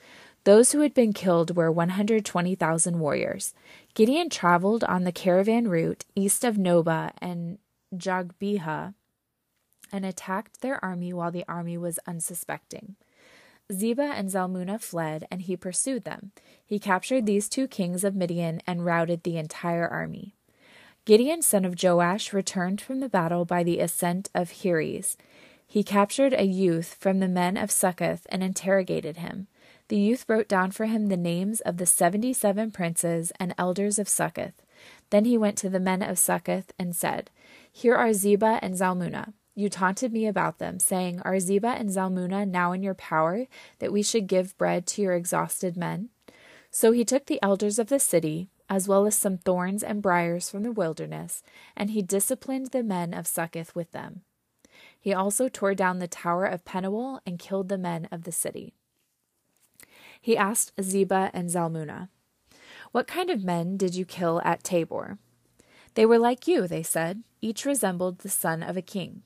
Those 0.44 0.72
who 0.72 0.80
had 0.80 0.92
been 0.92 1.14
killed 1.14 1.56
were 1.56 1.72
120,000 1.72 2.98
warriors. 2.98 3.54
Gideon 3.94 4.28
traveled 4.28 4.84
on 4.84 5.04
the 5.04 5.12
caravan 5.12 5.68
route 5.68 6.04
east 6.14 6.44
of 6.44 6.56
Nobah 6.56 7.12
and 7.18 7.58
Jogbehah 7.99 8.94
and 9.93 10.05
attacked 10.05 10.61
their 10.61 10.85
army 10.85 11.12
while 11.12 11.31
the 11.31 11.44
army 11.46 11.76
was 11.76 11.99
unsuspecting. 12.06 12.96
Zebah 13.73 14.12
and 14.14 14.29
Zalmunna 14.29 14.81
fled, 14.81 15.26
and 15.31 15.43
he 15.43 15.56
pursued 15.56 16.05
them. 16.05 16.32
He 16.64 16.79
captured 16.79 17.25
these 17.25 17.49
two 17.49 17.67
kings 17.67 18.05
of 18.05 18.14
Midian 18.14 18.61
and 18.67 18.85
routed 18.85 19.23
the 19.23 19.38
entire 19.38 19.88
army. 19.88 20.35
Gideon, 21.06 21.43
son 21.43 21.64
of 21.64 21.82
Joash, 21.82 22.32
returned 22.32 22.81
from 22.81 23.00
the 23.00 23.08
battle 23.08 23.44
by 23.44 23.62
the 23.62 23.79
ascent 23.79 24.31
of 24.35 24.50
Heres. 24.50 25.17
He 25.67 25.82
captured 25.82 26.35
a 26.35 26.44
youth 26.44 26.96
from 27.00 27.20
the 27.20 27.29
men 27.29 27.56
of 27.56 27.70
Succoth 27.70 28.26
and 28.31 28.43
interrogated 28.43 29.19
him. 29.19 29.49
The 29.88 29.99
youth 29.99 30.25
wrote 30.29 30.49
down 30.49 30.70
for 30.70 30.87
him 30.87 31.06
the 31.06 31.17
names 31.17 31.61
of 31.61 31.76
the 31.76 31.87
seventy 31.87 32.32
seven 32.32 32.70
princes 32.70 33.32
and 33.38 33.55
elders 33.58 33.99
of 33.99 34.08
Succoth. 34.08 34.55
Then 35.11 35.25
he 35.25 35.38
went 35.38 35.56
to 35.58 35.69
the 35.69 35.81
men 35.81 36.02
of 36.02 36.19
Succoth 36.19 36.73
and 36.79 36.94
said, 36.96 37.31
here 37.76 37.96
are 37.96 38.10
Zebah 38.10 38.60
and 38.62 38.74
Zalmunna. 38.74 39.32
You 39.56 39.68
taunted 39.68 40.12
me 40.12 40.28
about 40.28 40.58
them, 40.58 40.78
saying, 40.78 41.20
Are 41.22 41.34
Zebah 41.40 41.80
and 41.80 41.88
Zalmunna 41.88 42.46
now 42.46 42.70
in 42.70 42.84
your 42.84 42.94
power, 42.94 43.48
that 43.80 43.92
we 43.92 44.00
should 44.00 44.28
give 44.28 44.56
bread 44.56 44.86
to 44.86 45.02
your 45.02 45.14
exhausted 45.14 45.76
men? 45.76 46.10
So 46.70 46.92
he 46.92 47.04
took 47.04 47.26
the 47.26 47.42
elders 47.42 47.80
of 47.80 47.88
the 47.88 47.98
city, 47.98 48.48
as 48.70 48.86
well 48.86 49.06
as 49.06 49.16
some 49.16 49.38
thorns 49.38 49.82
and 49.82 50.00
briers 50.00 50.48
from 50.48 50.62
the 50.62 50.70
wilderness, 50.70 51.42
and 51.76 51.90
he 51.90 52.00
disciplined 52.00 52.68
the 52.68 52.84
men 52.84 53.12
of 53.12 53.26
Succoth 53.26 53.74
with 53.74 53.90
them. 53.90 54.20
He 54.98 55.12
also 55.12 55.48
tore 55.48 55.74
down 55.74 55.98
the 55.98 56.06
tower 56.06 56.46
of 56.46 56.64
Penuel 56.64 57.20
and 57.26 57.40
killed 57.40 57.68
the 57.68 57.76
men 57.76 58.06
of 58.12 58.22
the 58.22 58.32
city. 58.32 58.72
He 60.20 60.36
asked 60.36 60.76
Zebah 60.80 61.32
and 61.34 61.50
Zalmunna, 61.50 62.08
What 62.92 63.08
kind 63.08 63.30
of 63.30 63.42
men 63.42 63.76
did 63.76 63.96
you 63.96 64.04
kill 64.04 64.40
at 64.44 64.62
Tabor? 64.62 65.18
They 65.94 66.06
were 66.06 66.19
like 66.19 66.46
you, 66.46 66.67
they 66.67 66.82
said. 66.82 67.23
Each 67.41 67.65
resembled 67.65 68.19
the 68.19 68.29
son 68.29 68.63
of 68.63 68.77
a 68.77 68.82
king. 68.82 69.22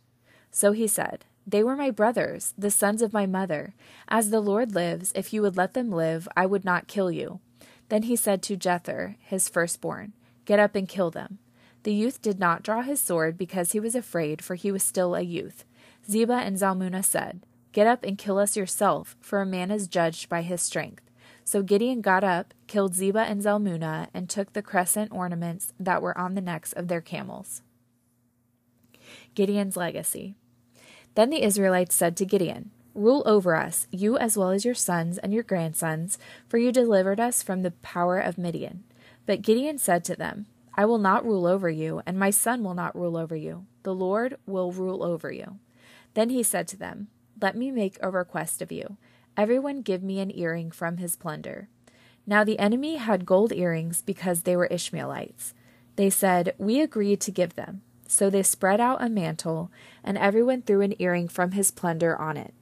So 0.51 0.73
he 0.73 0.87
said, 0.87 1.25
They 1.47 1.63
were 1.63 1.77
my 1.77 1.91
brothers, 1.91 2.55
the 2.59 2.71
sons 2.71 3.03
of 3.03 3.13
my 3.13 3.27
mother. 3.27 3.75
As 4.09 4.31
the 4.31 4.41
Lord 4.41 4.75
lives, 4.75 5.13
if 5.15 5.33
you 5.33 5.43
would 5.43 5.57
let 5.57 5.75
them 5.75 5.91
live, 5.91 6.29
I 6.37 6.47
would 6.47 6.65
not 6.65 6.89
kill 6.89 7.11
you. 7.11 7.41
Then 7.89 8.03
he 8.03 8.17
said 8.17 8.43
to 8.43 8.57
Jether, 8.57 9.17
his 9.21 9.49
firstborn, 9.49 10.13
Get 10.45 10.59
up 10.59 10.75
and 10.75 10.89
kill 10.89 11.11
them. 11.11 11.39
The 11.85 11.95
youth 11.95 12.21
did 12.21 12.39
not 12.39 12.63
draw 12.63 12.83
his 12.83 13.01
sword 13.01 13.39
because 13.39 13.73
he 13.73 13.81
was 13.81 13.95
afraid, 13.95 14.43
for 14.43 14.55
he 14.57 14.73
was 14.73 14.83
still 14.83 15.15
a 15.15 15.23
youth. 15.23 15.65
Zebah 16.09 16.43
and 16.43 16.57
Zalmunna 16.57 17.05
said, 17.05 17.45
Get 17.73 17.87
up 17.87 18.03
and 18.03 18.19
kill 18.19 18.39
us 18.39 18.57
yourself, 18.57 19.17
for 19.21 19.41
a 19.41 19.47
man 19.47 19.71
is 19.71 19.89
judged 19.89 20.29
by 20.29 20.43
his 20.43 20.61
strength. 20.61 21.05
So 21.45 21.63
Gideon 21.63 22.01
got 22.01 22.25
up, 22.25 22.53
killed 22.69 22.95
Zebah 22.95 23.29
and 23.29 23.43
Zalmunna, 23.43 24.09
and 24.15 24.29
took 24.29 24.53
the 24.53 24.63
crescent 24.63 25.11
ornaments 25.11 25.73
that 25.81 26.03
were 26.03 26.17
on 26.17 26.35
the 26.35 26.41
necks 26.41 26.73
of 26.73 26.89
their 26.89 27.01
camels. 27.01 27.63
Gideon's 29.35 29.77
legacy. 29.77 30.37
Then 31.15 31.31
the 31.31 31.43
Israelites 31.43 31.95
said 31.95 32.17
to 32.19 32.27
Gideon, 32.27 32.71
Rule 32.95 33.23
over 33.27 33.55
us, 33.55 33.87
you 33.91 34.17
as 34.17 34.37
well 34.37 34.51
as 34.51 34.65
your 34.65 34.75
sons 34.75 35.19
and 35.19 35.33
your 35.33 35.43
grandsons, 35.43 36.19
for 36.49 36.59
you 36.59 36.71
delivered 36.71 37.19
us 37.19 37.43
from 37.43 37.63
the 37.63 37.71
power 37.71 38.19
of 38.19 38.39
Midian. 38.39 38.85
But 39.27 39.43
Gideon 39.43 39.79
said 39.79 40.05
to 40.05 40.17
them, 40.17 40.47
I 40.75 40.85
will 40.85 40.99
not 40.99 41.25
rule 41.25 41.47
over 41.47 41.69
you, 41.69 42.03
and 42.07 42.19
my 42.19 42.31
son 42.31 42.63
will 42.63 42.75
not 42.75 42.95
rule 42.95 43.17
over 43.17 43.35
you. 43.35 43.67
The 43.83 43.95
Lord 43.95 44.37
will 44.47 44.71
rule 44.73 45.03
over 45.03 45.33
you. 45.33 45.59
Then 46.15 46.31
he 46.31 46.43
said 46.43 46.69
to 46.69 46.77
them, 46.77 47.09
Let 47.41 47.57
me 47.57 47.71
make 47.71 47.99
a 48.01 48.11
request 48.11 48.63
of 48.63 48.71
you 48.71 48.97
Everyone 49.39 49.83
give 49.83 50.03
me 50.03 50.19
an 50.19 50.37
earring 50.37 50.73
from 50.73 50.97
his 50.97 51.15
plunder. 51.15 51.69
Now 52.29 52.45
the 52.45 52.59
enemy 52.59 52.97
had 52.97 53.25
gold 53.25 53.55
earrings 53.55 54.03
because 54.03 54.43
they 54.43 54.55
were 54.55 54.67
Ishmaelites. 54.67 55.55
They 55.97 56.11
said, 56.11 56.55
We 56.59 56.83
agreed 56.83 57.23
to 57.23 57.31
give 57.31 57.55
them. 57.55 57.81
So 58.07 58.29
they 58.29 58.43
spread 58.43 58.83
out 58.83 59.03
a 59.03 59.09
mantle, 59.09 59.71
and 60.05 60.19
everyone 60.19 60.61
threw 60.61 60.83
an 60.83 60.95
earring 60.99 61.29
from 61.29 61.53
his 61.53 61.71
plunder 61.71 62.15
on 62.21 62.37
it. 62.37 62.53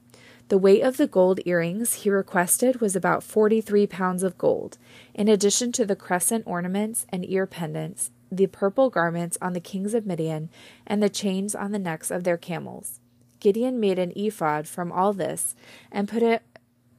The 0.50 0.56
weight 0.56 0.82
of 0.82 0.98
the 0.98 1.08
gold 1.08 1.40
earrings 1.44 1.94
he 1.94 2.10
requested 2.10 2.80
was 2.80 2.94
about 2.94 3.24
forty 3.24 3.60
three 3.60 3.88
pounds 3.88 4.22
of 4.22 4.38
gold, 4.38 4.78
in 5.14 5.26
addition 5.26 5.72
to 5.72 5.84
the 5.84 5.96
crescent 5.96 6.46
ornaments 6.46 7.04
and 7.08 7.28
ear 7.28 7.44
pendants, 7.44 8.12
the 8.30 8.46
purple 8.46 8.88
garments 8.88 9.36
on 9.42 9.52
the 9.52 9.58
kings 9.58 9.94
of 9.94 10.06
Midian, 10.06 10.48
and 10.86 11.02
the 11.02 11.08
chains 11.08 11.56
on 11.56 11.72
the 11.72 11.80
necks 11.80 12.12
of 12.12 12.22
their 12.22 12.36
camels. 12.36 13.00
Gideon 13.40 13.80
made 13.80 13.98
an 13.98 14.12
ephod 14.14 14.68
from 14.68 14.92
all 14.92 15.12
this 15.12 15.56
and 15.90 16.08
put 16.08 16.22
it 16.22 16.42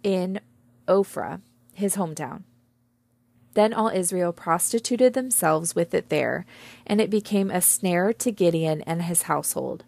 in 0.03 0.41
Ophrah, 0.85 1.39
his 1.73 1.95
hometown. 1.95 2.43
Then 3.57 3.73
all 3.73 3.89
Israel 3.89 4.33
prostituted 4.33 5.13
themselves 5.13 5.73
with 5.73 5.95
it 5.95 6.09
there, 6.09 6.45
and 6.85 7.01
it 7.01 7.09
became 7.09 7.49
a 7.49 7.59
snare 7.59 8.13
to 8.13 8.31
Gideon 8.31 8.83
and 8.83 9.01
his 9.01 9.23
household. 9.23 9.83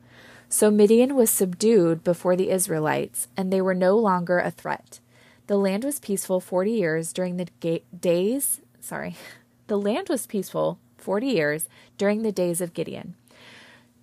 So 0.49 0.71
Midian 0.71 1.13
was 1.13 1.29
subdued 1.29 2.03
before 2.03 2.35
the 2.35 2.49
Israelites, 2.49 3.27
and 3.37 3.53
they 3.53 3.61
were 3.61 3.75
no 3.75 3.95
longer 3.95 4.39
a 4.39 4.49
threat. 4.49 4.99
The 5.45 5.55
land 5.57 5.83
was 5.83 5.99
peaceful 5.99 6.39
40 6.39 6.71
years 6.71 7.13
during 7.13 7.37
the 7.37 7.47
ga- 7.59 7.83
days, 7.95 8.59
sorry. 8.81 9.15
The 9.67 9.77
land 9.77 10.09
was 10.09 10.25
peaceful 10.25 10.79
40 10.97 11.27
years 11.27 11.69
during 11.99 12.23
the 12.23 12.31
days 12.31 12.61
of 12.61 12.73
Gideon. 12.73 13.13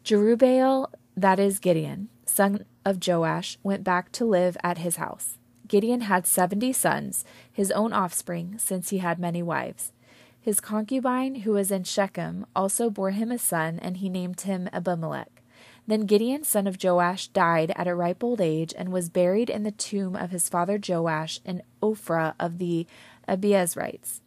Jerubbaal, 0.05 0.93
that 1.17 1.41
is 1.41 1.59
Gideon, 1.59 2.09
son 2.25 2.67
of 2.85 3.05
Joash, 3.05 3.59
went 3.65 3.83
back 3.83 4.13
to 4.13 4.25
live 4.25 4.57
at 4.63 4.79
his 4.79 4.95
house. 4.95 5.39
Gideon 5.69 6.03
had 6.03 6.27
70 6.27 6.73
sons, 6.73 7.25
his 7.53 7.71
own 7.73 7.93
offspring, 7.93 8.57
since 8.59 8.91
he 8.91 8.99
had 8.99 9.19
many 9.19 9.43
wives. 9.43 9.93
His 10.41 10.61
concubine, 10.61 11.41
who 11.41 11.53
was 11.53 11.71
in 11.71 11.85
Shechem, 11.85 12.47
also 12.55 12.89
bore 12.89 13.11
him 13.11 13.33
a 13.33 13.39
son, 13.39 13.79
and 13.81 13.97
he 13.97 14.09
named 14.09 14.43
him 14.43 14.69
Abimelech. 14.73 15.43
Then 15.87 16.07
Gideon, 16.07 16.45
son 16.45 16.67
of 16.67 16.83
Joash, 16.83 17.29
died 17.29 17.73
at 17.77 17.87
a 17.87 17.95
ripe 17.95 18.23
old 18.23 18.41
age 18.41 18.75
and 18.77 18.93
was 18.93 19.09
buried 19.09 19.51
in 19.51 19.63
the 19.63 19.71
tomb 19.71 20.17
of 20.17 20.31
his 20.31 20.49
father 20.49 20.79
Joash 20.79 21.41
in 21.45 21.63
Ophrah 21.83 22.35
of 22.39 22.59
the 22.59 22.87
Abiezrites. 23.29 24.21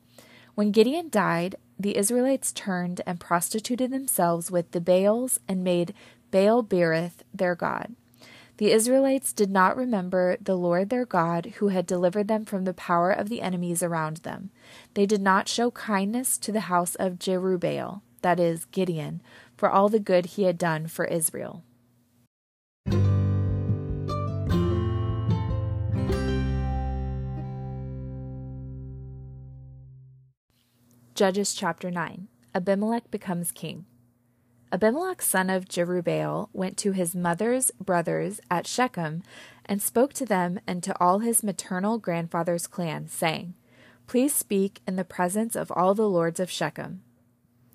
When 0.56 0.72
Gideon 0.72 1.10
died, 1.10 1.56
the 1.80 1.96
Israelites 1.96 2.52
turned 2.52 3.02
and 3.06 3.20
prostituted 3.20 3.92
themselves 3.92 4.52
with 4.52 4.72
the 4.72 4.82
Baals 4.82 5.40
and 5.48 5.64
made 5.64 5.94
Baal 6.32 6.64
Berith 6.64 7.24
their 7.34 7.56
god. 7.56 7.96
The 8.60 8.74
Israelites 8.74 9.32
did 9.32 9.50
not 9.50 9.78
remember 9.78 10.36
the 10.42 10.58
Lord 10.58 10.90
their 10.90 11.06
God, 11.06 11.54
who 11.60 11.70
had 11.70 11.86
delivered 11.86 12.28
them 12.28 12.44
from 12.44 12.66
the 12.66 12.74
power 12.74 13.10
of 13.10 13.30
the 13.30 13.42
enemies 13.42 13.82
around 13.82 14.18
them. 14.18 14.50
They 14.96 15.06
did 15.06 15.22
not 15.22 15.48
show 15.48 15.72
kindness 15.72 16.38
to 16.40 16.52
the 16.52 16.68
house 16.68 16.96
of 16.96 17.20
Jerubbaal, 17.20 18.02
that 18.22 18.38
is, 18.38 18.66
Gideon, 18.66 19.22
for 19.56 19.70
all 19.70 19.88
the 19.88 19.98
good 19.98 20.26
he 20.26 20.44
had 20.44 20.58
done 20.58 20.88
for 20.88 21.06
Israel. 21.06 21.64
Judges 31.16 31.54
chapter 31.54 31.90
9 31.90 32.28
Abimelech 32.54 33.10
becomes 33.10 33.54
king. 33.54 33.86
Abimelech, 34.72 35.22
son 35.24 35.50
of 35.50 35.66
Jerubbaal, 35.66 36.50
went 36.54 36.78
to 36.78 36.92
his 36.92 37.16
mother's 37.16 37.72
brothers 37.80 38.40
at 38.52 38.68
Shechem 38.68 39.24
and 39.66 39.82
spoke 39.82 40.14
to 40.14 40.26
them 40.26 40.60
and 40.68 40.84
to 40.84 41.00
all 41.00 41.20
his 41.20 41.44
maternal 41.44 41.98
grandfather's 41.98 42.68
clan, 42.68 43.08
saying, 43.08 43.56
Please 44.06 44.34
speak 44.34 44.82
in 44.88 44.96
the 44.96 45.04
presence 45.04 45.56
of 45.56 45.72
all 45.72 45.96
the 45.96 46.08
lords 46.08 46.40
of 46.40 46.52
Shechem. 46.52 47.02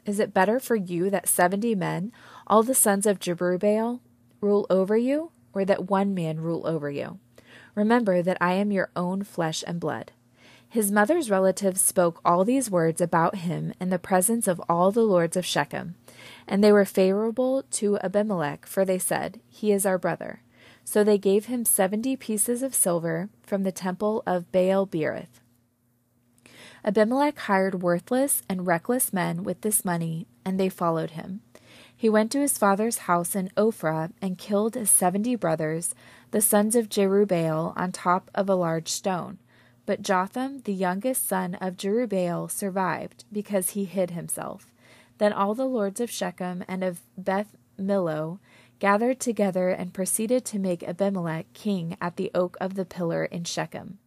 Is 0.06 0.20
it 0.20 0.34
better 0.34 0.60
for 0.60 0.76
you 0.76 1.10
that 1.10 1.28
seventy 1.28 1.74
men, 1.74 2.12
all 2.46 2.62
the 2.62 2.74
sons 2.74 3.06
of 3.06 3.18
Jerubbaal, 3.18 4.00
rule 4.40 4.66
over 4.70 4.96
you, 4.96 5.32
or 5.52 5.64
that 5.64 5.90
one 5.90 6.14
man 6.14 6.40
rule 6.40 6.64
over 6.66 6.90
you? 6.90 7.18
Remember 7.74 8.22
that 8.22 8.38
I 8.40 8.52
am 8.54 8.70
your 8.70 8.90
own 8.94 9.24
flesh 9.24 9.64
and 9.66 9.80
blood. 9.80 10.12
His 10.75 10.90
mother's 10.90 11.31
relatives 11.31 11.81
spoke 11.81 12.21
all 12.25 12.45
these 12.45 12.69
words 12.69 13.00
about 13.00 13.37
him 13.37 13.73
in 13.81 13.90
the 13.90 13.99
presence 14.00 14.49
of 14.49 14.61
all 14.69 14.90
the 14.90 15.04
lords 15.04 15.37
of 15.37 15.47
Shechem. 15.47 15.95
And 16.49 16.64
they 16.64 16.73
were 16.73 16.85
favorable 16.85 17.62
to 17.71 17.97
Abimelech, 18.00 18.66
for 18.66 18.85
they 18.85 18.99
said, 18.99 19.38
He 19.49 19.71
is 19.71 19.87
our 19.87 19.99
brother. 19.99 20.43
So 20.85 21.04
they 21.04 21.16
gave 21.16 21.47
him 21.47 21.64
seventy 21.64 22.16
pieces 22.16 22.61
of 22.61 22.75
silver 22.75 23.28
from 23.45 23.62
the 23.62 23.71
temple 23.71 24.25
of 24.26 24.50
Baal 24.50 24.85
Berith. 24.85 25.40
Abimelech 26.85 27.38
hired 27.38 27.81
worthless 27.81 28.43
and 28.49 28.66
reckless 28.66 29.12
men 29.12 29.45
with 29.45 29.61
this 29.61 29.85
money, 29.85 30.26
and 30.45 30.59
they 30.59 30.69
followed 30.69 31.11
him. 31.11 31.40
He 31.97 32.09
went 32.09 32.33
to 32.33 32.40
his 32.40 32.59
father's 32.59 33.07
house 33.07 33.37
in 33.37 33.49
Ophrah 33.57 34.11
and 34.21 34.38
killed 34.38 34.75
his 34.75 34.90
seventy 34.90 35.37
brothers, 35.37 35.95
the 36.33 36.40
sons 36.40 36.75
of 36.75 36.88
Jerubbaal, 36.88 37.75
on 37.76 37.93
top 37.93 38.28
of 38.35 38.49
a 38.49 38.57
large 38.57 38.88
stone. 38.88 39.38
But 39.86 40.02
Jotham, 40.02 40.60
the 40.60 40.72
youngest 40.72 41.26
son 41.26 41.54
of 41.56 41.76
Jerubbaal, 41.76 42.50
survived, 42.50 43.24
because 43.32 43.70
he 43.70 43.84
hid 43.84 44.12
himself. 44.12 44.72
Then 45.18 45.32
all 45.32 45.54
the 45.54 45.66
lords 45.66 46.00
of 46.00 46.10
Shechem 46.10 46.64
and 46.66 46.82
of 46.82 47.00
Beth 47.16 47.56
Millo 47.78 48.38
gathered 48.78 49.20
together 49.20 49.68
and 49.68 49.94
proceeded 49.94 50.44
to 50.46 50.58
make 50.58 50.82
Abimelech 50.82 51.52
king 51.52 51.96
at 52.00 52.16
the 52.16 52.30
oak 52.34 52.56
of 52.60 52.74
the 52.74 52.84
pillar 52.84 53.24
in 53.24 53.44
Shechem. 53.44 53.98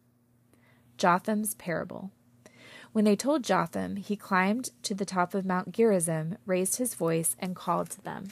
Jotham's 0.96 1.54
parable. 1.54 2.10
When 2.92 3.04
they 3.04 3.16
told 3.16 3.44
Jotham, 3.44 3.96
he 3.96 4.16
climbed 4.16 4.70
to 4.82 4.94
the 4.94 5.04
top 5.04 5.34
of 5.34 5.44
Mount 5.44 5.72
Gerizim, 5.72 6.38
raised 6.46 6.76
his 6.76 6.94
voice, 6.94 7.36
and 7.38 7.54
called 7.54 7.90
to 7.90 8.00
them 8.00 8.28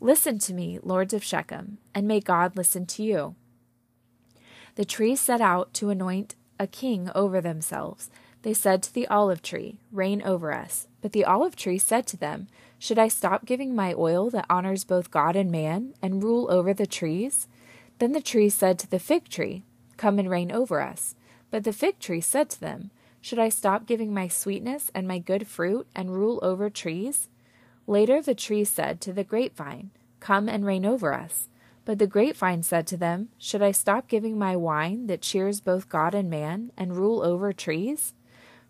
Listen 0.00 0.38
to 0.40 0.52
me, 0.52 0.80
lords 0.82 1.14
of 1.14 1.22
Shechem, 1.22 1.78
and 1.94 2.08
may 2.08 2.18
God 2.18 2.56
listen 2.56 2.86
to 2.86 3.04
you. 3.04 3.36
The 4.74 4.84
trees 4.84 5.20
set 5.20 5.40
out 5.40 5.74
to 5.74 5.90
anoint 5.90 6.34
a 6.58 6.66
king 6.66 7.10
over 7.14 7.40
themselves. 7.40 8.10
They 8.42 8.54
said 8.54 8.82
to 8.82 8.94
the 8.94 9.06
olive 9.08 9.42
tree, 9.42 9.78
Reign 9.90 10.22
over 10.22 10.52
us. 10.52 10.88
But 11.00 11.12
the 11.12 11.24
olive 11.24 11.56
tree 11.56 11.78
said 11.78 12.06
to 12.08 12.16
them, 12.16 12.48
Should 12.78 12.98
I 12.98 13.08
stop 13.08 13.44
giving 13.44 13.74
my 13.74 13.92
oil 13.92 14.30
that 14.30 14.46
honors 14.48 14.84
both 14.84 15.10
God 15.10 15.36
and 15.36 15.50
man, 15.50 15.94
and 16.00 16.22
rule 16.22 16.50
over 16.50 16.72
the 16.72 16.86
trees? 16.86 17.48
Then 17.98 18.12
the 18.12 18.22
tree 18.22 18.48
said 18.48 18.78
to 18.80 18.90
the 18.90 18.98
fig 18.98 19.28
tree, 19.28 19.62
Come 19.96 20.18
and 20.18 20.30
reign 20.30 20.50
over 20.50 20.80
us. 20.80 21.14
But 21.50 21.64
the 21.64 21.72
fig 21.72 21.98
tree 21.98 22.20
said 22.20 22.50
to 22.50 22.60
them, 22.60 22.90
Should 23.20 23.38
I 23.38 23.48
stop 23.48 23.86
giving 23.86 24.12
my 24.12 24.26
sweetness 24.26 24.90
and 24.94 25.06
my 25.06 25.18
good 25.18 25.46
fruit, 25.46 25.86
and 25.94 26.14
rule 26.14 26.40
over 26.42 26.70
trees? 26.70 27.28
Later 27.86 28.22
the 28.22 28.34
tree 28.34 28.64
said 28.64 29.00
to 29.02 29.12
the 29.12 29.24
grapevine, 29.24 29.90
Come 30.18 30.48
and 30.48 30.64
reign 30.64 30.86
over 30.86 31.12
us. 31.12 31.48
But 31.84 31.98
the 31.98 32.06
grapevine 32.06 32.62
said 32.62 32.86
to 32.88 32.96
them, 32.96 33.30
Should 33.38 33.62
I 33.62 33.72
stop 33.72 34.06
giving 34.08 34.38
my 34.38 34.54
wine 34.56 35.06
that 35.08 35.22
cheers 35.22 35.60
both 35.60 35.88
God 35.88 36.14
and 36.14 36.30
man, 36.30 36.70
and 36.76 36.96
rule 36.96 37.22
over 37.22 37.52
trees? 37.52 38.14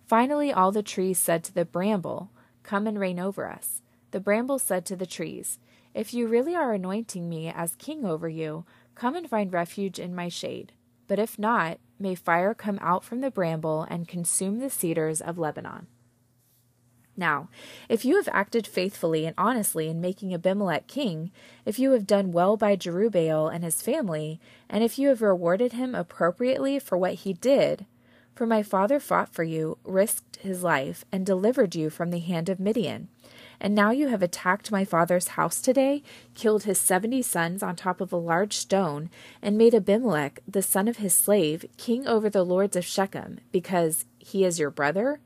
Finally, 0.07 0.52
all 0.52 0.73
the 0.73 0.83
trees 0.83 1.19
said 1.19 1.45
to 1.45 1.54
the 1.54 1.64
bramble, 1.64 2.31
Come 2.62 2.87
and 2.87 2.99
reign 2.99 3.19
over 3.19 3.49
us. 3.49 3.83
The 4.12 4.21
bramble 4.21 4.59
said 4.59 4.87
to 4.87 4.97
the 4.97 5.07
trees, 5.07 5.59
If 5.95 6.14
you 6.14 6.26
really 6.26 6.54
are 6.54 6.73
anointing 6.73 7.28
me 7.28 7.49
as 7.54 7.76
king 7.76 8.04
over 8.04 8.28
you, 8.28 8.64
come 8.95 9.14
and 9.14 9.28
find 9.28 9.52
refuge 9.52 9.99
in 9.99 10.14
my 10.14 10.28
shade. 10.28 10.73
But 11.07 11.19
if 11.19 11.38
not, 11.38 11.78
may 11.99 12.14
fire 12.14 12.54
come 12.54 12.78
out 12.81 13.04
from 13.04 13.21
the 13.21 13.31
bramble 13.31 13.87
and 13.88 14.09
consume 14.09 14.59
the 14.59 14.71
cedars 14.71 15.21
of 15.21 15.38
Lebanon. 15.38 15.87
Now, 17.16 17.49
if 17.88 18.04
you 18.04 18.16
have 18.16 18.28
acted 18.33 18.66
faithfully 18.66 19.26
and 19.26 19.35
honestly 19.37 19.88
in 19.88 20.00
making 20.00 20.33
Abimelech 20.33 20.87
king, 20.87 21.31
if 21.66 21.78
you 21.78 21.90
have 21.92 22.07
done 22.07 22.33
well 22.33 22.57
by 22.57 22.75
Jerubbaal 22.75 23.54
and 23.54 23.62
his 23.62 23.83
family, 23.83 24.40
and 24.71 24.83
if 24.83 24.99
you 24.99 25.09
have 25.09 25.21
rewarded 25.21 25.73
him 25.73 25.95
appropriately 25.95 26.78
for 26.78 26.97
what 26.97 27.14
he 27.14 27.35
did, 27.35 27.87
for 28.35 28.47
my 28.47 28.62
father 28.62 28.99
fought 28.99 29.28
for 29.28 29.42
you, 29.42 29.76
risked 29.85 30.37
his 30.37 30.62
life, 30.62 31.04
and 31.12 31.26
delivered 31.26 31.75
you 31.75 31.90
from 31.90 32.11
the 32.11 32.19
hand 32.19 32.49
of 32.49 32.59
Midian. 32.59 33.09
And 33.61 33.75
now 33.75 33.90
you 33.90 34.09
have 34.09 34.23
attacked 34.23 34.73
my 34.73 34.85
father's 34.85 35.28
house 35.28 35.61
today, 35.61 36.02
killed 36.35 36.64
his 36.64 36.78
seventy 36.78 37.21
sons 37.21 37.62
on 37.62 37.76
top 37.76 38.00
of 38.00 38.12
a 38.12 38.16
large 38.16 38.57
stone, 38.57 39.11
and 39.42 39.59
made 39.59 39.75
Abimelech, 39.75 40.40
the 40.49 40.62
son 40.62 40.88
of 40.88 40.97
his 40.97 41.14
slave, 41.14 41.66
king 41.76 42.07
over 42.07 42.31
the 42.31 42.42
lords 42.42 42.75
of 42.75 42.87
Shechem, 42.87 43.38
because 43.52 44.07
he 44.19 44.45
is 44.45 44.59
your 44.59 44.71
brother? 44.71 45.21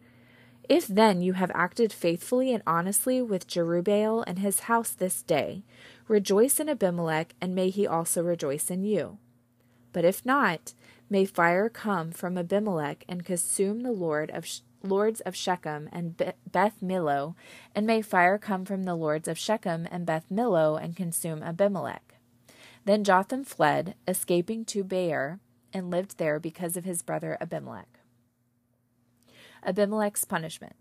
If 0.68 0.86
then 0.86 1.22
you 1.22 1.34
have 1.34 1.52
acted 1.54 1.92
faithfully 1.92 2.52
and 2.52 2.62
honestly 2.66 3.22
with 3.22 3.46
Jerubbaal 3.46 4.24
and 4.26 4.40
his 4.40 4.60
house 4.60 4.90
this 4.90 5.22
day, 5.22 5.62
rejoice 6.08 6.58
in 6.58 6.68
Abimelech, 6.68 7.34
and 7.40 7.54
may 7.54 7.70
he 7.70 7.86
also 7.86 8.22
rejoice 8.22 8.70
in 8.70 8.82
you. 8.82 9.18
But 9.92 10.04
if 10.04 10.26
not, 10.26 10.74
May 11.08 11.24
fire 11.24 11.68
come 11.68 12.10
from 12.10 12.36
Abimelech 12.36 13.04
and 13.08 13.24
consume 13.24 13.82
the 13.82 13.92
Lord 13.92 14.30
of 14.30 14.46
lords 14.82 15.20
of 15.20 15.36
Shechem 15.36 15.88
and 15.92 16.16
Beth 16.16 16.80
Millo, 16.82 17.34
and 17.74 17.86
may 17.86 18.02
fire 18.02 18.38
come 18.38 18.64
from 18.64 18.82
the 18.82 18.94
lords 18.94 19.28
of 19.28 19.38
Shechem 19.38 19.86
and 19.90 20.04
Beth 20.04 20.26
Millo 20.30 20.82
and 20.82 20.96
consume 20.96 21.42
Abimelech. 21.42 22.14
Then 22.84 23.04
Jotham 23.04 23.44
fled, 23.44 23.94
escaping 24.06 24.64
to 24.66 24.84
Beer, 24.84 25.38
and 25.72 25.90
lived 25.90 26.18
there 26.18 26.40
because 26.40 26.76
of 26.76 26.84
his 26.84 27.02
brother 27.02 27.36
Abimelech. 27.40 28.00
Abimelech's 29.66 30.24
punishment. 30.24 30.76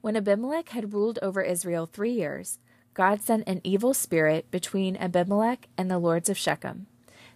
When 0.00 0.16
Abimelech 0.16 0.70
had 0.70 0.92
ruled 0.92 1.18
over 1.22 1.40
Israel 1.40 1.86
three 1.86 2.12
years, 2.12 2.58
God 2.92 3.20
sent 3.20 3.48
an 3.48 3.60
evil 3.64 3.94
spirit 3.94 4.50
between 4.50 4.96
Abimelech 4.96 5.68
and 5.78 5.90
the 5.90 5.98
lords 5.98 6.28
of 6.28 6.36
Shechem. 6.36 6.86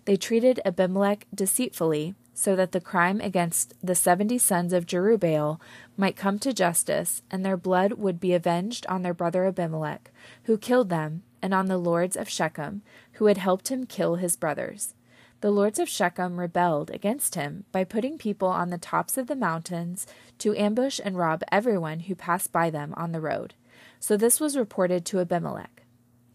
They 0.05 0.17
treated 0.17 0.61
Abimelech 0.65 1.27
deceitfully 1.35 2.15
so 2.35 2.55
that 2.55 2.73
the 2.73 2.81
crime 2.81 3.21
against 3.21 3.75
the 3.83 3.95
seventy 3.95 4.39
sons 4.39 4.73
of 4.73 4.87
Jerubbaal 4.87 5.61
might 5.97 6.15
come 6.15 6.39
to 6.39 6.53
justice, 6.53 7.23
and 7.31 7.45
their 7.45 7.57
blood 7.57 7.95
would 7.95 8.21
be 8.21 8.33
avenged 8.33 8.87
on 8.87 9.03
their 9.03 9.13
brother 9.13 9.45
Abimelech, 9.45 10.13
who 10.45 10.57
killed 10.57 10.89
them, 10.89 11.25
and 11.43 11.53
on 11.53 11.67
the 11.67 11.79
lords 11.79 12.17
of 12.17 12.29
Shechem, 12.29 12.83
who 13.15 13.27
had 13.27 13.39
helped 13.39 13.69
him 13.69 13.87
kill 13.87 14.17
his 14.17 14.37
brothers. 14.37 14.95
The 15.41 15.51
lords 15.53 15.79
of 15.79 15.89
Shechem 15.89 16.41
rebelled 16.41 16.91
against 16.91 17.37
him 17.37 17.65
by 17.71 17.85
putting 17.85 18.19
people 18.19 18.49
on 18.49 18.71
the 18.71 18.79
tops 18.79 19.17
of 19.17 19.29
the 19.29 19.37
mountains 19.37 20.05
to 20.39 20.57
ambush 20.57 21.01
and 21.05 21.17
rob 21.17 21.45
everyone 21.53 22.01
who 22.01 22.17
passed 22.17 22.51
by 22.51 22.71
them 22.71 22.93
on 22.97 23.13
the 23.13 23.21
road. 23.21 23.55
So 24.01 24.17
this 24.17 24.41
was 24.41 24.57
reported 24.57 25.05
to 25.07 25.21
Abimelech. 25.21 25.85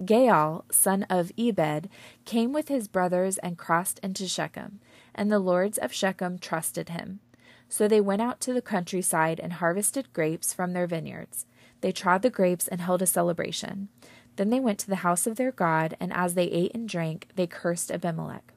Gaal, 0.01 0.63
son 0.71 1.03
of 1.09 1.33
Ebed, 1.37 1.89
came 2.23 2.53
with 2.53 2.69
his 2.69 2.87
brothers 2.87 3.37
and 3.39 3.57
crossed 3.57 3.99
into 3.99 4.25
Shechem, 4.25 4.79
and 5.13 5.29
the 5.29 5.39
lords 5.39 5.77
of 5.77 5.91
Shechem 5.91 6.39
trusted 6.39 6.89
him. 6.89 7.19
So 7.67 7.89
they 7.89 8.01
went 8.01 8.21
out 8.21 8.39
to 8.41 8.53
the 8.53 8.61
countryside 8.61 9.39
and 9.39 9.53
harvested 9.53 10.13
grapes 10.13 10.53
from 10.53 10.71
their 10.71 10.87
vineyards. 10.87 11.45
They 11.81 11.91
trod 11.91 12.21
the 12.21 12.29
grapes 12.29 12.69
and 12.69 12.79
held 12.79 13.01
a 13.01 13.05
celebration. 13.05 13.89
Then 14.37 14.49
they 14.49 14.61
went 14.61 14.79
to 14.79 14.89
the 14.89 14.97
house 14.97 15.27
of 15.27 15.35
their 15.35 15.51
God, 15.51 15.97
and 15.99 16.13
as 16.13 16.35
they 16.35 16.45
ate 16.45 16.73
and 16.73 16.87
drank, 16.87 17.27
they 17.35 17.47
cursed 17.47 17.91
Abimelech. 17.91 18.52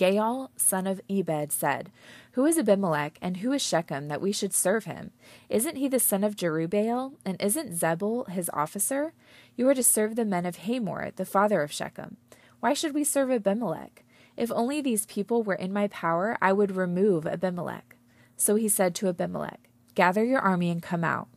Gaal, 0.00 0.48
son 0.56 0.86
of 0.86 1.02
Ebed, 1.10 1.52
said, 1.52 1.92
Who 2.32 2.46
is 2.46 2.56
Abimelech, 2.56 3.18
and 3.20 3.36
who 3.36 3.52
is 3.52 3.60
Shechem, 3.60 4.08
that 4.08 4.22
we 4.22 4.32
should 4.32 4.54
serve 4.54 4.84
him? 4.84 5.10
Isn't 5.50 5.76
he 5.76 5.88
the 5.88 6.00
son 6.00 6.24
of 6.24 6.36
Jerubbaal, 6.36 7.16
and 7.22 7.36
isn't 7.38 7.74
Zebul 7.74 8.26
his 8.30 8.48
officer? 8.54 9.12
You 9.56 9.68
are 9.68 9.74
to 9.74 9.82
serve 9.82 10.16
the 10.16 10.24
men 10.24 10.46
of 10.46 10.56
Hamor, 10.56 11.10
the 11.14 11.26
father 11.26 11.60
of 11.60 11.70
Shechem. 11.70 12.16
Why 12.60 12.72
should 12.72 12.94
we 12.94 13.04
serve 13.04 13.30
Abimelech? 13.30 14.02
If 14.38 14.50
only 14.52 14.80
these 14.80 15.04
people 15.04 15.42
were 15.42 15.54
in 15.54 15.70
my 15.70 15.88
power, 15.88 16.38
I 16.40 16.54
would 16.54 16.76
remove 16.76 17.26
Abimelech. 17.26 17.96
So 18.38 18.54
he 18.54 18.70
said 18.70 18.94
to 18.94 19.08
Abimelech, 19.08 19.60
Gather 19.94 20.24
your 20.24 20.40
army 20.40 20.70
and 20.70 20.82
come 20.82 21.04
out. 21.04 21.28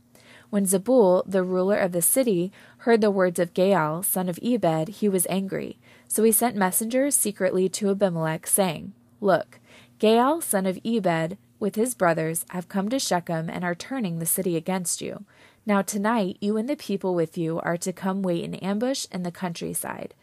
When 0.53 0.65
Zebul, 0.67 1.24
the 1.25 1.41
ruler 1.41 1.77
of 1.77 1.93
the 1.93 2.01
city, 2.03 2.51
heard 2.86 3.01
the 3.01 3.10
words 3.10 3.39
of 3.39 3.55
Gaal, 3.55 4.05
son 4.05 4.29
of 4.29 4.38
Ebed, 4.43 4.88
he 4.88 5.10
was 5.10 5.25
angry. 5.27 5.79
So 6.07 6.22
he 6.22 6.31
sent 6.31 6.55
messengers 6.55 7.15
secretly 7.15 7.67
to 7.69 7.89
Abimelech, 7.89 8.45
saying, 8.45 8.93
Look, 9.19 9.60
Gaal, 10.00 10.43
son 10.43 10.67
of 10.67 10.77
Ebed, 10.86 11.39
with 11.60 11.74
his 11.74 11.95
brothers, 11.95 12.45
have 12.51 12.69
come 12.69 12.88
to 12.89 13.00
Shechem 13.00 13.50
and 13.50 13.63
are 13.63 13.74
turning 13.74 14.19
the 14.19 14.27
city 14.27 14.55
against 14.55 15.01
you. 15.01 15.25
Now 15.65 15.81
tonight 15.81 16.38
you 16.39 16.55
and 16.55 16.69
the 16.69 16.75
people 16.75 17.15
with 17.15 17.36
you 17.36 17.60
are 17.62 17.77
to 17.77 17.91
come 17.91 18.22
wait 18.22 18.43
in 18.43 18.53
ambush 18.53 19.07
in 19.12 19.24
the 19.24 19.31
countryside. 19.31 20.13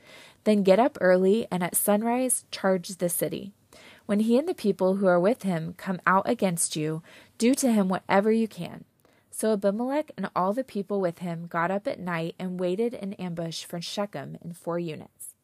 Then 0.45 0.63
get 0.63 0.79
up 0.79 0.97
early 1.01 1.49
and 1.51 1.65
at 1.65 1.75
sunrise 1.75 2.45
charge 2.53 2.87
the 2.91 3.09
city. 3.09 3.51
When 4.07 4.21
he 4.21 4.39
and 4.39 4.49
the 4.49 4.55
people 4.55 4.97
who 4.97 5.09
are 5.09 5.19
with 5.19 5.43
him 5.43 5.75
come 5.77 6.01
out 6.07 6.29
against 6.29 6.77
you, 6.77 7.03
do 7.37 7.53
to 7.57 7.73
him 7.73 7.89
whatever 7.89 8.31
you 8.31 8.47
can. 8.47 8.85
So 9.41 9.55
Abimelech 9.55 10.11
and 10.19 10.29
all 10.37 10.53
the 10.53 10.63
people 10.63 11.01
with 11.01 11.21
him 11.21 11.47
got 11.47 11.71
up 11.71 11.89
at 11.89 11.99
night 11.99 12.35
and 12.39 12.61
waited 12.61 12.93
in 12.93 13.15
ambush 13.15 13.65
for 13.65 13.81
Shechem 13.81 14.37
in 14.43 14.53
four 14.53 14.79
units. 14.79 15.35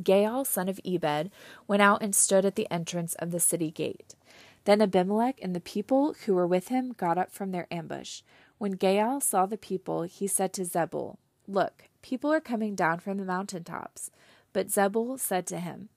Gaal, 0.00 0.46
son 0.46 0.68
of 0.68 0.78
Ebed, 0.84 1.32
went 1.66 1.82
out 1.82 2.04
and 2.04 2.14
stood 2.14 2.44
at 2.44 2.54
the 2.54 2.70
entrance 2.70 3.16
of 3.16 3.32
the 3.32 3.40
city 3.40 3.72
gate. 3.72 4.14
Then 4.62 4.80
Abimelech 4.80 5.40
and 5.42 5.56
the 5.56 5.60
people 5.60 6.14
who 6.24 6.36
were 6.36 6.46
with 6.46 6.68
him 6.68 6.92
got 6.92 7.18
up 7.18 7.32
from 7.32 7.50
their 7.50 7.66
ambush. 7.68 8.22
When 8.58 8.76
Gaal 8.76 9.20
saw 9.20 9.44
the 9.44 9.58
people, 9.58 10.02
he 10.02 10.28
said 10.28 10.52
to 10.52 10.62
Zebul, 10.62 11.16
Look, 11.48 11.88
people 12.00 12.32
are 12.32 12.38
coming 12.38 12.76
down 12.76 13.00
from 13.00 13.16
the 13.18 13.24
mountain 13.24 13.64
tops. 13.64 14.12
But 14.52 14.68
Zebul 14.68 15.18
said 15.18 15.48
to 15.48 15.58
him, 15.58 15.88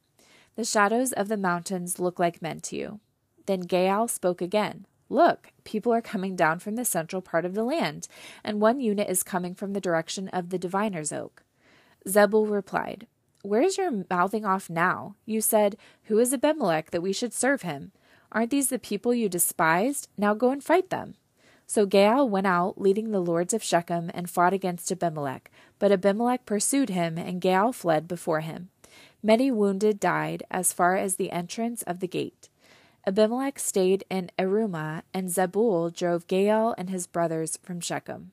The 0.56 0.66
shadows 0.66 1.14
of 1.14 1.28
the 1.28 1.38
mountains 1.38 2.00
look 2.00 2.18
like 2.18 2.42
men 2.42 2.60
to 2.62 2.76
you. 2.76 3.00
Then 3.46 3.68
Gaal 3.68 4.10
spoke 4.10 4.42
again. 4.42 4.88
Look, 5.12 5.52
people 5.66 5.92
are 5.92 6.02
coming 6.02 6.38
down 6.38 6.60
from 6.60 6.78
the 6.78 6.86
central 6.86 7.22
part 7.22 7.44
of 7.44 7.54
the 7.54 7.66
land, 7.66 8.08
and 8.46 8.62
one 8.62 8.80
unit 8.80 9.10
is 9.10 9.24
coming 9.24 9.54
from 9.54 9.74
the 9.74 9.82
direction 9.82 10.30
of 10.30 10.52
the 10.52 10.58
diviner's 10.58 11.12
oak. 11.12 11.44
Zebul 12.08 12.50
replied, 12.50 13.08
Where 13.42 13.62
is 13.62 13.78
your 13.78 14.06
mouthing 14.10 14.46
off 14.46 14.70
now? 14.70 15.16
You 15.26 15.42
said, 15.42 15.76
Who 16.04 16.18
is 16.18 16.34
Abimelech 16.34 16.92
that 16.92 17.02
we 17.02 17.12
should 17.12 17.34
serve 17.34 17.64
him? 17.64 17.92
Aren't 18.32 18.52
these 18.52 18.70
the 18.70 18.80
people 18.80 19.14
you 19.14 19.28
despised? 19.28 20.08
Now 20.18 20.34
go 20.34 20.50
and 20.50 20.64
fight 20.64 20.90
them. 20.92 21.16
So 21.68 21.86
Gaal 21.86 22.30
went 22.30 22.48
out, 22.48 22.80
leading 22.80 23.12
the 23.12 23.20
lords 23.20 23.54
of 23.54 23.62
Shechem, 23.62 24.12
and 24.14 24.30
fought 24.30 24.54
against 24.54 24.94
Abimelech. 24.94 25.52
But 25.78 25.92
Abimelech 25.92 26.46
pursued 26.46 26.90
him, 26.90 27.18
and 27.18 27.42
Gaal 27.42 27.76
fled 27.76 28.08
before 28.08 28.40
him. 28.40 28.70
Many 29.22 29.52
wounded 29.52 30.00
died 30.00 30.44
as 30.50 30.72
far 30.72 30.96
as 30.96 31.18
the 31.18 31.32
entrance 31.32 31.82
of 31.82 32.00
the 32.00 32.08
gate. 32.08 32.48
Abimelech 33.06 33.58
stayed 33.58 34.04
in 34.12 34.30
Arumah, 34.38 35.02
and 35.14 35.30
Zebul 35.30 35.96
drove 35.96 36.28
Gaal 36.28 36.76
and 36.78 36.90
his 36.90 37.08
brothers 37.08 37.58
from 37.64 37.80
Shechem. 37.80 38.32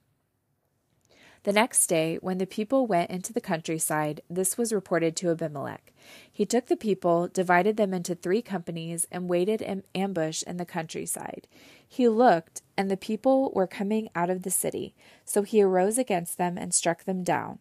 The 1.45 1.53
next 1.53 1.87
day, 1.87 2.19
when 2.21 2.37
the 2.37 2.47
people 2.47 2.87
went 2.87 3.11
into 3.11 3.33
the 3.33 3.41
countryside, 3.41 4.21
this 4.29 4.59
was 4.59 4.73
reported 4.73 5.17
to 5.17 5.31
Abimelech. 5.31 5.95
He 6.31 6.45
took 6.45 6.67
the 6.67 6.77
people, 6.77 7.29
divided 7.29 7.79
them 7.79 7.95
into 7.95 8.15
three 8.15 8.43
companies, 8.43 9.07
and 9.11 9.31
waited 9.31 9.63
in 9.63 9.85
ambush 9.95 10.43
in 10.43 10.59
the 10.59 10.67
countryside. 10.67 11.47
He 11.89 12.07
looked, 12.07 12.61
and 12.77 12.91
the 12.91 12.99
people 12.99 13.51
were 13.55 13.67
coming 13.67 14.11
out 14.15 14.29
of 14.29 14.43
the 14.43 14.51
city. 14.51 14.95
So 15.25 15.43
he 15.43 15.63
arose 15.63 15.97
against 15.97 16.37
them 16.37 16.59
and 16.59 16.75
struck 16.75 17.05
them 17.05 17.23
down. 17.23 17.61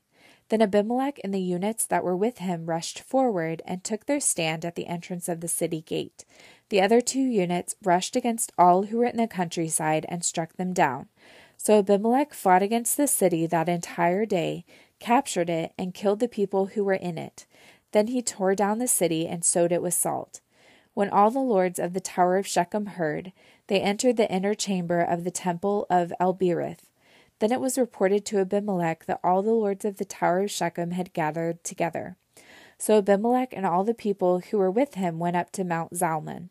Then 0.49 0.61
Abimelech 0.61 1.19
and 1.23 1.33
the 1.33 1.41
units 1.41 1.85
that 1.85 2.03
were 2.03 2.15
with 2.15 2.37
him 2.37 2.67
rushed 2.67 2.99
forward 2.99 3.61
and 3.65 3.83
took 3.83 4.05
their 4.05 4.21
stand 4.21 4.63
at 4.63 4.75
the 4.75 4.87
entrance 4.87 5.27
of 5.27 5.41
the 5.41 5.47
city 5.47 5.81
gate. 5.81 6.23
The 6.69 6.81
other 6.81 6.99
two 6.99 7.21
units 7.21 7.75
rushed 7.83 8.15
against 8.15 8.51
all 8.57 8.83
who 8.83 8.97
were 8.97 9.05
in 9.05 9.17
the 9.17 9.27
countryside 9.27 10.05
and 10.09 10.23
struck 10.23 10.53
them 10.53 10.73
down. 10.73 11.07
So 11.55 11.79
Abimelech 11.79 12.33
fought 12.33 12.61
against 12.61 12.97
the 12.97 13.07
city 13.07 13.45
that 13.47 13.69
entire 13.69 14.25
day, 14.25 14.65
captured 14.99 15.49
it, 15.49 15.73
and 15.77 15.93
killed 15.93 16.19
the 16.19 16.27
people 16.27 16.67
who 16.67 16.83
were 16.83 16.93
in 16.93 17.17
it. 17.17 17.45
Then 17.93 18.07
he 18.07 18.21
tore 18.21 18.53
down 18.53 18.79
the 18.79 18.87
city 18.87 19.27
and 19.27 19.45
sowed 19.45 19.71
it 19.71 19.81
with 19.81 19.93
salt. 19.93 20.41
When 20.93 21.09
all 21.09 21.31
the 21.31 21.39
lords 21.39 21.79
of 21.79 21.93
the 21.93 22.01
tower 22.01 22.37
of 22.37 22.47
Shechem 22.47 22.87
heard, 22.87 23.31
they 23.67 23.79
entered 23.79 24.17
the 24.17 24.31
inner 24.31 24.53
chamber 24.53 24.99
of 25.01 25.23
the 25.23 25.31
temple 25.31 25.85
of 25.89 26.11
El-berith. 26.19 26.89
Then 27.39 27.51
it 27.51 27.61
was 27.61 27.77
reported 27.77 28.25
to 28.25 28.39
Abimelech 28.39 29.05
that 29.05 29.19
all 29.23 29.41
the 29.41 29.51
lords 29.51 29.85
of 29.85 29.97
the 29.97 30.05
tower 30.05 30.41
of 30.41 30.51
Shechem 30.51 30.91
had 30.91 31.13
gathered 31.13 31.63
together. 31.63 32.17
So 32.77 32.97
Abimelech 32.97 33.53
and 33.53 33.65
all 33.65 33.83
the 33.83 33.93
people 33.93 34.39
who 34.39 34.57
were 34.57 34.71
with 34.71 34.95
him 34.95 35.17
went 35.19 35.35
up 35.35 35.51
to 35.53 35.63
Mount 35.63 35.93
Zalmon. 35.93 36.49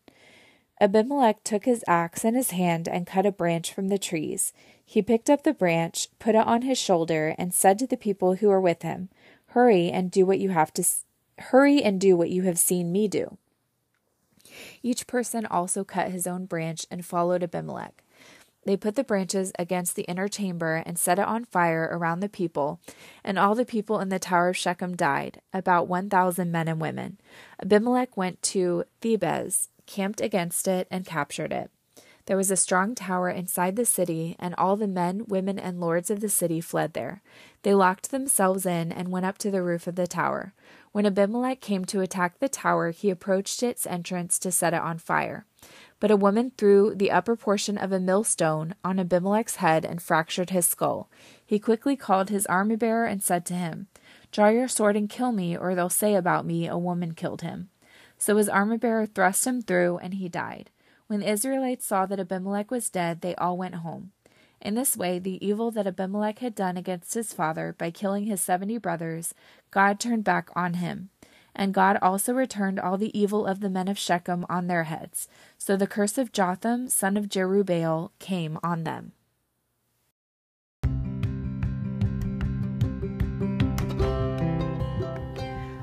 Abimelech 0.80 1.42
took 1.42 1.64
his 1.64 1.84
axe 1.88 2.24
in 2.24 2.34
his 2.34 2.50
hand 2.50 2.86
and 2.86 3.06
cut 3.06 3.24
a 3.24 3.32
branch 3.32 3.72
from 3.72 3.88
the 3.88 3.98
trees. 3.98 4.52
He 4.84 5.00
picked 5.02 5.30
up 5.30 5.42
the 5.42 5.54
branch, 5.54 6.08
put 6.18 6.34
it 6.34 6.46
on 6.46 6.62
his 6.62 6.78
shoulder, 6.78 7.34
and 7.38 7.54
said 7.54 7.78
to 7.78 7.86
the 7.86 7.96
people 7.96 8.34
who 8.34 8.48
were 8.48 8.60
with 8.60 8.82
him, 8.82 9.08
"Hurry 9.48 9.90
and 9.90 10.10
do 10.10 10.26
what 10.26 10.38
you 10.38 10.50
have 10.50 10.72
to 10.74 10.84
hurry 11.38 11.82
and 11.82 12.00
do 12.00 12.16
what 12.16 12.30
you 12.30 12.42
have 12.42 12.58
seen 12.58 12.92
me 12.92 13.08
do." 13.08 13.38
Each 14.82 15.06
person 15.06 15.46
also 15.46 15.82
cut 15.82 16.10
his 16.10 16.26
own 16.26 16.44
branch 16.44 16.86
and 16.90 17.04
followed 17.04 17.42
Abimelech. 17.42 18.02
They 18.64 18.76
put 18.76 18.96
the 18.96 19.04
branches 19.04 19.52
against 19.58 19.96
the 19.96 20.02
inner 20.02 20.28
chamber 20.28 20.82
and 20.84 20.98
set 20.98 21.18
it 21.18 21.24
on 21.24 21.44
fire 21.44 21.88
around 21.90 22.20
the 22.20 22.28
people, 22.28 22.80
and 23.24 23.38
all 23.38 23.54
the 23.54 23.64
people 23.64 24.00
in 24.00 24.08
the 24.08 24.18
tower 24.18 24.48
of 24.48 24.56
Shechem 24.56 24.96
died, 24.96 25.40
about 25.52 25.88
one 25.88 26.10
thousand 26.10 26.52
men 26.52 26.68
and 26.68 26.80
women. 26.80 27.18
Abimelech 27.62 28.16
went 28.16 28.42
to 28.42 28.84
Thebez, 29.00 29.68
camped 29.86 30.20
against 30.20 30.68
it, 30.68 30.86
and 30.90 31.06
captured 31.06 31.52
it. 31.52 31.70
There 32.26 32.36
was 32.36 32.50
a 32.50 32.56
strong 32.56 32.96
tower 32.96 33.30
inside 33.30 33.76
the 33.76 33.84
city, 33.84 34.34
and 34.40 34.52
all 34.58 34.74
the 34.74 34.88
men, 34.88 35.26
women, 35.28 35.60
and 35.60 35.80
lords 35.80 36.10
of 36.10 36.18
the 36.18 36.28
city 36.28 36.60
fled 36.60 36.92
there. 36.92 37.22
They 37.62 37.72
locked 37.72 38.10
themselves 38.10 38.66
in 38.66 38.90
and 38.90 39.12
went 39.12 39.26
up 39.26 39.38
to 39.38 39.50
the 39.50 39.62
roof 39.62 39.86
of 39.86 39.94
the 39.94 40.08
tower. 40.08 40.52
When 40.90 41.06
Abimelech 41.06 41.60
came 41.60 41.84
to 41.84 42.00
attack 42.00 42.40
the 42.40 42.48
tower, 42.48 42.90
he 42.90 43.10
approached 43.10 43.62
its 43.62 43.86
entrance 43.86 44.40
to 44.40 44.50
set 44.50 44.74
it 44.74 44.80
on 44.80 44.98
fire. 44.98 45.46
But 46.00 46.10
a 46.10 46.16
woman 46.16 46.50
threw 46.58 46.96
the 46.96 47.12
upper 47.12 47.36
portion 47.36 47.78
of 47.78 47.92
a 47.92 48.00
millstone 48.00 48.74
on 48.82 48.98
Abimelech's 48.98 49.56
head 49.56 49.84
and 49.84 50.02
fractured 50.02 50.50
his 50.50 50.66
skull. 50.66 51.08
He 51.44 51.60
quickly 51.60 51.96
called 51.96 52.28
his 52.28 52.46
armor 52.46 52.76
bearer 52.76 53.06
and 53.06 53.22
said 53.22 53.46
to 53.46 53.54
him, 53.54 53.86
Draw 54.32 54.48
your 54.48 54.68
sword 54.68 54.96
and 54.96 55.08
kill 55.08 55.30
me, 55.30 55.56
or 55.56 55.76
they'll 55.76 55.88
say 55.88 56.16
about 56.16 56.44
me, 56.44 56.66
a 56.66 56.76
woman 56.76 57.14
killed 57.14 57.42
him. 57.42 57.70
So 58.18 58.36
his 58.36 58.48
armor 58.48 58.78
bearer 58.78 59.06
thrust 59.06 59.46
him 59.46 59.62
through, 59.62 59.98
and 59.98 60.14
he 60.14 60.28
died. 60.28 60.70
When 61.06 61.20
the 61.20 61.30
Israelites 61.30 61.86
saw 61.86 62.06
that 62.06 62.18
Abimelech 62.18 62.70
was 62.70 62.90
dead, 62.90 63.20
they 63.20 63.34
all 63.36 63.56
went 63.56 63.76
home. 63.76 64.12
In 64.60 64.74
this 64.74 64.96
way, 64.96 65.18
the 65.18 65.44
evil 65.46 65.70
that 65.72 65.86
Abimelech 65.86 66.38
had 66.38 66.54
done 66.54 66.76
against 66.76 67.14
his 67.14 67.32
father 67.32 67.74
by 67.76 67.90
killing 67.90 68.24
his 68.24 68.40
seventy 68.40 68.78
brothers, 68.78 69.34
God 69.70 70.00
turned 70.00 70.24
back 70.24 70.48
on 70.56 70.74
him. 70.74 71.10
And 71.54 71.72
God 71.72 71.98
also 72.02 72.34
returned 72.34 72.80
all 72.80 72.98
the 72.98 73.16
evil 73.18 73.46
of 73.46 73.60
the 73.60 73.70
men 73.70 73.88
of 73.88 73.98
Shechem 73.98 74.44
on 74.48 74.66
their 74.66 74.84
heads. 74.84 75.28
So 75.56 75.76
the 75.76 75.86
curse 75.86 76.18
of 76.18 76.32
Jotham, 76.32 76.88
son 76.88 77.16
of 77.16 77.28
Jerubbaal, 77.28 78.10
came 78.18 78.58
on 78.62 78.84
them. 78.84 79.12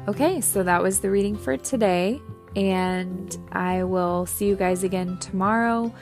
Okay, 0.05 0.41
so 0.41 0.63
that 0.63 0.83
was 0.83 0.99
the 0.99 1.09
reading 1.09 1.37
for 1.37 1.55
today, 1.55 2.21
and 2.57 3.37
I 3.53 3.85
will 3.85 4.25
see 4.25 4.45
you 4.47 4.57
guys 4.57 4.83
again 4.83 5.17
tomorrow 5.19 5.93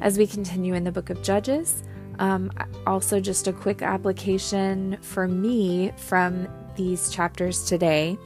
as 0.00 0.18
we 0.18 0.26
continue 0.26 0.74
in 0.74 0.82
the 0.82 0.90
book 0.90 1.08
of 1.08 1.22
Judges. 1.22 1.84
Um, 2.18 2.50
also, 2.84 3.20
just 3.20 3.46
a 3.46 3.52
quick 3.52 3.80
application 3.80 4.98
for 5.02 5.28
me 5.28 5.92
from 5.96 6.48
these 6.74 7.10
chapters 7.10 7.64
today 7.64 8.18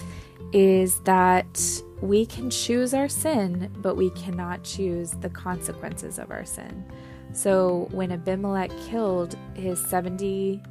is 0.55 1.01
that 1.01 1.83
we 2.01 2.25
can 2.25 2.49
choose 2.49 2.95
our 2.95 3.09
sin, 3.09 3.71
but 3.83 3.97
we 3.97 4.09
cannot 4.13 4.65
choose 4.65 5.11
the 5.11 5.29
consequences 5.29 6.19
of 6.19 6.31
our 6.31 6.47
sin. 6.47 6.91
So 7.35 7.87
when 7.91 8.13
Abimelech 8.13 8.71
killed 8.87 9.37
his 9.53 9.79
70 9.89 10.63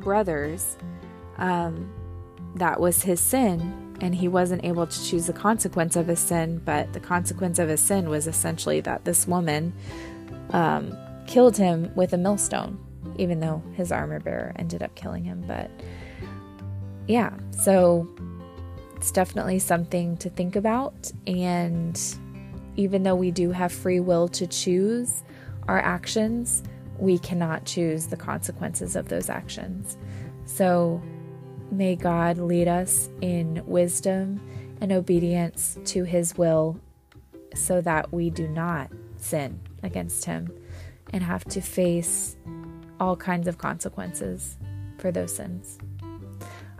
brothers, 0.00 0.76
um, 1.38 1.88
that 2.56 2.80
was 2.80 3.02
his 3.02 3.20
sin, 3.20 3.96
and 4.00 4.14
he 4.14 4.28
wasn't 4.28 4.64
able 4.64 4.86
to 4.86 5.04
choose 5.04 5.26
the 5.26 5.32
consequence 5.32 5.96
of 5.96 6.06
his 6.06 6.20
sin. 6.20 6.60
But 6.64 6.92
the 6.92 7.00
consequence 7.00 7.58
of 7.58 7.68
his 7.68 7.80
sin 7.80 8.08
was 8.08 8.26
essentially 8.26 8.80
that 8.82 9.04
this 9.04 9.26
woman 9.26 9.72
um, 10.50 10.96
killed 11.26 11.56
him 11.56 11.90
with 11.94 12.12
a 12.12 12.18
millstone, 12.18 12.78
even 13.16 13.40
though 13.40 13.62
his 13.74 13.92
armor 13.92 14.20
bearer 14.20 14.52
ended 14.56 14.82
up 14.82 14.94
killing 14.94 15.24
him. 15.24 15.44
But 15.46 15.70
yeah, 17.06 17.32
so 17.50 18.08
it's 18.96 19.10
definitely 19.10 19.58
something 19.58 20.16
to 20.18 20.30
think 20.30 20.56
about. 20.56 21.10
And 21.26 22.00
even 22.76 23.02
though 23.02 23.14
we 23.14 23.30
do 23.30 23.50
have 23.50 23.72
free 23.72 24.00
will 24.00 24.28
to 24.28 24.46
choose 24.46 25.22
our 25.68 25.78
actions, 25.78 26.62
we 26.98 27.18
cannot 27.18 27.64
choose 27.64 28.06
the 28.06 28.16
consequences 28.16 28.96
of 28.96 29.08
those 29.08 29.28
actions. 29.28 29.96
So 30.44 31.02
may 31.70 31.96
God 31.96 32.38
lead 32.38 32.68
us 32.68 33.08
in 33.20 33.62
wisdom 33.66 34.40
and 34.80 34.92
obedience 34.92 35.78
to 35.86 36.04
his 36.04 36.36
will 36.36 36.80
so 37.54 37.80
that 37.80 38.12
we 38.12 38.30
do 38.30 38.48
not 38.48 38.90
sin 39.16 39.60
against 39.82 40.24
him 40.24 40.50
and 41.12 41.22
have 41.22 41.44
to 41.44 41.60
face 41.60 42.36
all 43.00 43.16
kinds 43.16 43.48
of 43.48 43.58
consequences 43.58 44.56
for 44.98 45.10
those 45.10 45.34
sins. 45.34 45.78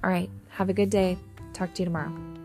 All 0.03 0.11
right, 0.11 0.31
have 0.51 0.69
a 0.69 0.75
good 0.75 0.91
day. 0.91 1.19
Talk 1.53 1.75
to 1.75 1.83
you 1.83 1.87
tomorrow. 1.87 2.36